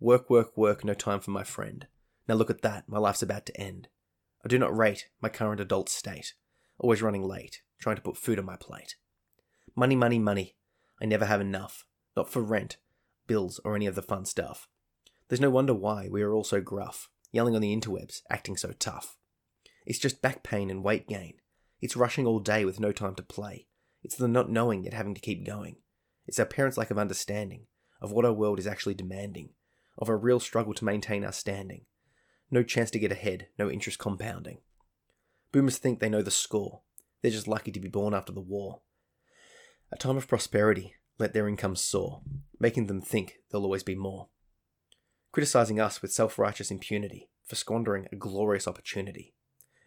Work, 0.00 0.30
work, 0.30 0.56
work, 0.56 0.84
no 0.84 0.94
time 0.94 1.20
for 1.20 1.30
my 1.32 1.44
friend. 1.44 1.86
Now 2.26 2.34
look 2.34 2.48
at 2.48 2.62
that, 2.62 2.88
my 2.88 2.98
life's 2.98 3.22
about 3.22 3.44
to 3.46 3.60
end. 3.60 3.88
I 4.42 4.48
do 4.48 4.58
not 4.58 4.74
rate 4.74 5.08
my 5.20 5.28
current 5.28 5.60
adult 5.60 5.90
state. 5.90 6.32
Always 6.78 7.02
running 7.02 7.22
late, 7.22 7.60
trying 7.78 7.96
to 7.96 8.02
put 8.02 8.16
food 8.16 8.38
on 8.38 8.46
my 8.46 8.56
plate. 8.56 8.96
Money, 9.74 9.96
money, 9.96 10.18
money. 10.18 10.56
I 11.00 11.04
never 11.04 11.26
have 11.26 11.42
enough. 11.42 11.84
Not 12.16 12.30
for 12.30 12.40
rent, 12.40 12.78
bills, 13.26 13.60
or 13.62 13.76
any 13.76 13.86
of 13.86 13.94
the 13.94 14.02
fun 14.02 14.24
stuff. 14.24 14.68
There's 15.28 15.40
no 15.40 15.50
wonder 15.50 15.74
why 15.74 16.08
we 16.10 16.22
are 16.22 16.32
all 16.32 16.44
so 16.44 16.62
gruff, 16.62 17.10
yelling 17.36 17.54
on 17.54 17.60
the 17.60 17.76
interwebs, 17.76 18.22
acting 18.30 18.56
so 18.56 18.72
tough. 18.78 19.18
It's 19.84 19.98
just 19.98 20.22
back 20.22 20.42
pain 20.42 20.70
and 20.70 20.82
weight 20.82 21.06
gain. 21.06 21.34
It's 21.82 21.94
rushing 21.94 22.26
all 22.26 22.40
day 22.40 22.64
with 22.64 22.80
no 22.80 22.92
time 22.92 23.14
to 23.16 23.22
play. 23.22 23.66
It's 24.02 24.16
the 24.16 24.26
not 24.26 24.50
knowing 24.50 24.84
yet 24.84 24.94
having 24.94 25.14
to 25.14 25.20
keep 25.20 25.46
going. 25.46 25.76
It's 26.26 26.38
our 26.40 26.46
parents' 26.46 26.78
lack 26.78 26.90
of 26.90 26.98
understanding 26.98 27.66
of 28.00 28.10
what 28.10 28.24
our 28.24 28.32
world 28.32 28.58
is 28.58 28.66
actually 28.66 28.94
demanding, 28.94 29.50
of 29.98 30.08
a 30.08 30.16
real 30.16 30.40
struggle 30.40 30.72
to 30.72 30.84
maintain 30.84 31.24
our 31.24 31.32
standing. 31.32 31.84
No 32.50 32.62
chance 32.62 32.90
to 32.92 32.98
get 32.98 33.12
ahead, 33.12 33.48
no 33.58 33.70
interest 33.70 33.98
compounding. 33.98 34.58
Boomers 35.52 35.76
think 35.76 36.00
they 36.00 36.08
know 36.08 36.22
the 36.22 36.30
score. 36.30 36.80
They're 37.20 37.30
just 37.30 37.48
lucky 37.48 37.70
to 37.70 37.80
be 37.80 37.88
born 37.88 38.14
after 38.14 38.32
the 38.32 38.40
war. 38.40 38.80
A 39.92 39.96
time 39.96 40.16
of 40.16 40.26
prosperity 40.26 40.94
let 41.18 41.34
their 41.34 41.48
incomes 41.48 41.82
soar, 41.82 42.22
making 42.58 42.86
them 42.86 43.02
think 43.02 43.40
there'll 43.50 43.64
always 43.64 43.82
be 43.82 43.94
more. 43.94 44.28
Criticizing 45.36 45.78
us 45.78 46.00
with 46.00 46.14
self 46.14 46.38
righteous 46.38 46.70
impunity 46.70 47.28
for 47.44 47.56
squandering 47.56 48.08
a 48.10 48.16
glorious 48.16 48.66
opportunity. 48.66 49.34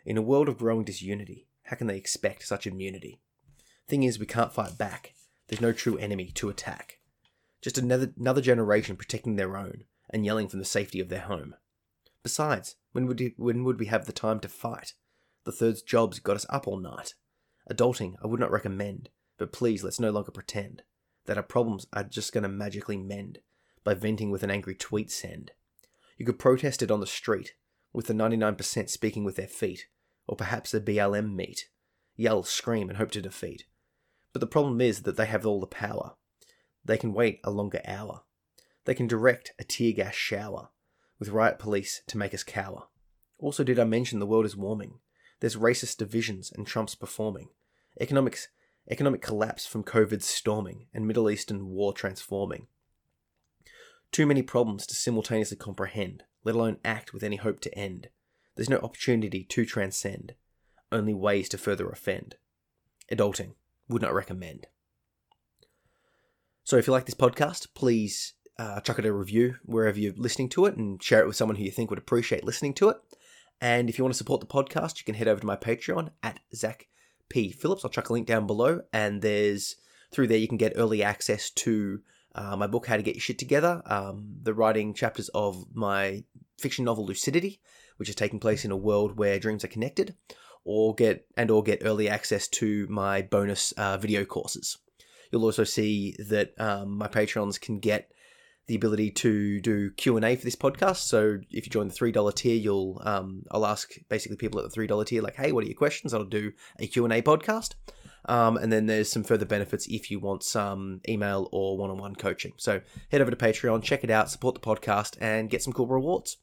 In 0.06 0.16
a 0.16 0.22
world 0.22 0.48
of 0.48 0.60
growing 0.60 0.84
disunity, 0.84 1.48
how 1.64 1.76
can 1.76 1.88
they 1.88 1.98
expect 1.98 2.46
such 2.46 2.68
immunity? 2.68 3.20
Thing 3.88 4.04
is, 4.04 4.20
we 4.20 4.28
can't 4.28 4.54
fight 4.54 4.78
back. 4.78 5.16
There's 5.48 5.60
no 5.60 5.72
true 5.74 5.98
enemy 5.98 6.28
to 6.36 6.50
attack. 6.50 7.00
Just 7.64 7.80
another, 7.80 8.14
another 8.16 8.42
generation 8.42 8.96
protecting 8.96 9.38
their 9.38 9.58
own 9.58 9.86
and 10.12 10.24
yelling 10.24 10.50
from 10.50 10.60
the 10.60 10.66
safety 10.66 11.00
of 11.00 11.10
their 11.10 11.22
home. 11.22 11.56
Besides, 12.22 12.76
when 12.92 13.08
would, 13.08 13.20
we, 13.20 13.34
when 13.38 13.64
would 13.64 13.80
we 13.80 13.88
have 13.88 14.06
the 14.06 14.14
time 14.14 14.40
to 14.42 14.48
fight? 14.48 14.94
The 15.46 15.52
third's 15.52 15.82
job's 15.82 16.20
got 16.20 16.36
us 16.36 16.46
up 16.50 16.68
all 16.68 16.78
night. 16.78 17.16
Adulting, 17.72 18.18
I 18.24 18.28
would 18.28 18.40
not 18.40 18.52
recommend, 18.52 19.10
but 19.40 19.52
please 19.52 19.84
let's 19.84 20.00
no 20.00 20.12
longer 20.12 20.30
pretend 20.30 20.84
that 21.26 21.38
our 21.38 21.44
problems 21.44 21.88
are 21.92 22.04
just 22.04 22.34
going 22.34 22.44
to 22.44 22.50
magically 22.50 22.98
mend 22.98 23.40
by 23.84 23.94
venting 23.94 24.32
with 24.32 24.44
an 24.44 24.52
angry 24.52 24.76
tweet 24.76 25.12
send. 25.12 25.52
You 26.18 26.26
could 26.26 26.40
protest 26.40 26.82
it 26.82 26.92
on 26.92 27.00
the 27.00 27.08
street, 27.08 27.54
with 27.94 28.08
the 28.08 28.14
99% 28.14 28.90
speaking 28.90 29.24
with 29.24 29.36
their 29.36 29.48
feet, 29.48 29.88
or 30.28 30.36
perhaps 30.36 30.74
a 30.74 30.80
BLM 30.80 31.34
meet. 31.34 31.70
Yell, 32.16 32.44
scream, 32.44 32.90
and 32.90 32.98
hope 32.98 33.12
to 33.12 33.22
defeat. 33.22 33.66
But 34.34 34.42
the 34.42 34.48
problem 34.48 34.82
is 34.82 35.04
that 35.04 35.18
they 35.18 35.26
have 35.26 35.46
all 35.46 35.60
the 35.60 35.68
power. 35.68 36.14
They 36.84 36.98
can 36.98 37.14
wait 37.14 37.40
a 37.44 37.52
longer 37.52 37.82
hour. 37.86 38.24
They 38.86 38.94
can 38.94 39.08
direct 39.08 39.54
a 39.60 39.64
tear 39.64 39.94
gas 39.94 40.14
shower 40.14 40.70
with 41.20 41.30
riot 41.30 41.60
police 41.60 42.02
to 42.08 42.18
make 42.18 42.34
us 42.34 42.44
cower. 42.44 42.84
Also, 43.38 43.64
did 43.64 43.80
I 43.80 43.86
mention 43.86 44.20
the 44.20 44.26
world 44.26 44.46
is 44.46 44.56
warming? 44.56 45.00
There's 45.40 45.56
racist 45.56 45.98
divisions 45.98 46.52
and 46.54 46.68
Trump's 46.68 46.96
performing. 46.96 47.50
Economics, 48.00 48.50
economic 48.90 49.22
collapse 49.22 49.66
from 49.66 49.84
COVID 49.84 50.22
storming 50.22 50.88
and 50.94 51.08
Middle 51.08 51.30
Eastern 51.30 51.70
war 51.70 51.94
transforming. 51.94 52.68
Too 54.12 54.26
many 54.26 54.42
problems 54.42 54.88
to 54.88 54.96
simultaneously 54.96 55.58
comprehend, 55.58 56.24
let 56.44 56.56
alone 56.56 56.78
act 56.84 57.14
with 57.14 57.24
any 57.24 57.36
hope 57.36 57.60
to 57.62 57.78
end. 57.78 58.10
There's 58.56 58.70
no 58.70 58.80
opportunity 58.80 59.44
to 59.44 59.66
transcend, 59.66 60.34
only 60.92 61.14
ways 61.14 61.48
to 61.50 61.58
further 61.58 61.90
offend. 61.90 62.36
Adulting 63.12 63.54
would 63.88 64.02
not 64.02 64.14
recommend. 64.14 64.68
So 66.64 66.78
if 66.78 66.88
you 66.88 66.94
like 66.94 67.06
this 67.06 67.16
podcast, 67.16 67.68
please 67.74 68.34
uh, 68.58 68.80
chuck 68.82 69.00
it 69.00 69.06
a 69.06 69.14
review 69.14 69.56
wherever 69.64 70.00
you're 70.00 70.14
listening 70.18 70.50
to 70.50 70.66
it 70.66 70.76
and 70.76 71.02
share 71.02 71.22
it 71.22 71.28
with 71.28 71.36
someone 71.36 71.56
who 71.56 71.64
you 71.64 71.72
think 71.72 71.90
would 71.90 72.00
appreciate 72.00 72.44
listening 72.44 72.74
to 72.76 72.90
it. 72.90 72.98
And 73.62 73.90
if 73.90 73.98
you 73.98 74.04
want 74.04 74.14
to 74.14 74.18
support 74.18 74.42
the 74.42 74.48
podcast, 74.48 75.00
you 75.00 75.06
can 75.06 75.16
head 75.16 75.28
over 75.28 75.42
to 75.42 75.48
my 75.48 75.56
Patreon 75.56 76.10
at 76.24 76.40
Zach 76.54 76.88
P. 77.30 77.52
Phillips. 77.52 77.84
I'll 77.84 77.92
chuck 77.92 78.10
a 78.10 78.14
link 78.14 78.28
down 78.28 78.48
below, 78.48 78.82
and 78.92 79.22
there's 79.22 79.76
through 80.12 80.28
there 80.28 80.38
you 80.38 80.48
can 80.48 80.58
get 80.58 80.74
early 80.76 81.04
access 81.04 81.50
to 81.52 82.02
uh, 82.36 82.56
my 82.56 82.68
book, 82.68 82.88
How 82.88 82.98
to 82.98 83.04
Get 83.04 83.16
Your 83.16 83.22
Shit 83.22 83.40
Together, 83.40 83.82
um, 83.86 84.36
the 84.42 84.54
writing 84.54 84.94
chapters 84.94 85.30
of 85.30 85.66
my 85.74 86.24
fiction 86.58 86.86
novel 86.86 87.06
Lucidity, 87.06 87.60
which 87.98 88.10
is 88.10 88.16
taking 88.16 88.40
place 88.40 88.66
in 88.66 88.72
a 88.72 88.78
world 88.78 89.18
where 89.18 89.40
dreams 89.40 89.64
are 89.64 89.70
connected, 89.70 90.16
or 90.64 90.94
get 90.94 91.26
and 91.38 91.50
or 91.50 91.64
get 91.64 91.82
early 91.84 92.10
access 92.10 92.48
to 92.48 92.86
my 92.88 93.22
bonus 93.22 93.72
uh, 93.74 93.98
video 93.98 94.26
courses. 94.26 94.78
You'll 95.32 95.46
also 95.46 95.64
see 95.64 96.16
that 96.30 96.60
um, 96.60 96.98
my 96.98 97.08
patrons 97.08 97.58
can 97.58 97.80
get 97.80 98.12
the 98.68 98.76
ability 98.76 99.10
to 99.10 99.60
do 99.62 99.90
Q 99.92 100.16
and 100.16 100.26
A 100.26 100.36
for 100.36 100.46
this 100.46 100.56
podcast. 100.56 100.98
So 100.98 101.40
if 101.50 101.66
you 101.66 101.72
join 101.72 101.88
the 101.88 101.94
three 101.94 102.12
dollar 102.12 102.32
tier, 102.32 102.56
you'll 102.56 103.02
um, 103.04 103.44
I'll 103.52 103.66
ask 103.66 103.94
basically 104.10 104.38
people 104.38 104.60
at 104.60 104.64
the 104.64 104.70
three 104.70 104.88
dollar 104.88 105.06
tier 105.06 105.24
like, 105.24 105.36
hey, 105.36 105.52
what 105.52 105.64
are 105.64 105.68
your 105.68 105.76
questions? 105.76 106.14
I'll 106.14 106.24
do 106.24 106.52
a 106.80 106.88
Q 106.88 107.06
and 107.06 107.14
A 107.14 107.22
podcast. 107.22 107.74
Um, 108.26 108.58
and 108.58 108.72
then 108.72 108.86
there's 108.86 109.10
some 109.10 109.24
further 109.24 109.46
benefits 109.46 109.88
if 109.88 110.12
you 110.12 110.20
want 110.20 110.44
some 110.44 111.02
email 111.08 111.50
or 111.52 111.78
one 111.78 111.90
on 111.90 111.98
one 111.98 112.16
coaching. 112.16 112.54
So 112.58 112.82
head 113.12 113.22
over 113.22 113.32
to 113.32 113.38
Patreon, 113.38 113.84
check 113.84 114.04
it 114.04 114.10
out, 114.10 114.30
support 114.30 114.56
the 114.56 114.62
podcast, 114.62 115.18
and 115.22 115.50
get 115.50 115.64
some 115.64 115.74
cool 115.74 115.88
rewards. 115.88 116.38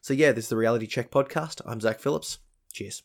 So 0.00 0.14
yeah, 0.14 0.32
this 0.32 0.46
is 0.46 0.50
the 0.50 0.56
Reality 0.56 0.86
Check 0.86 1.10
podcast. 1.10 1.60
I'm 1.66 1.80
Zach 1.80 2.00
Phillips. 2.00 2.38
Cheers. 2.72 3.02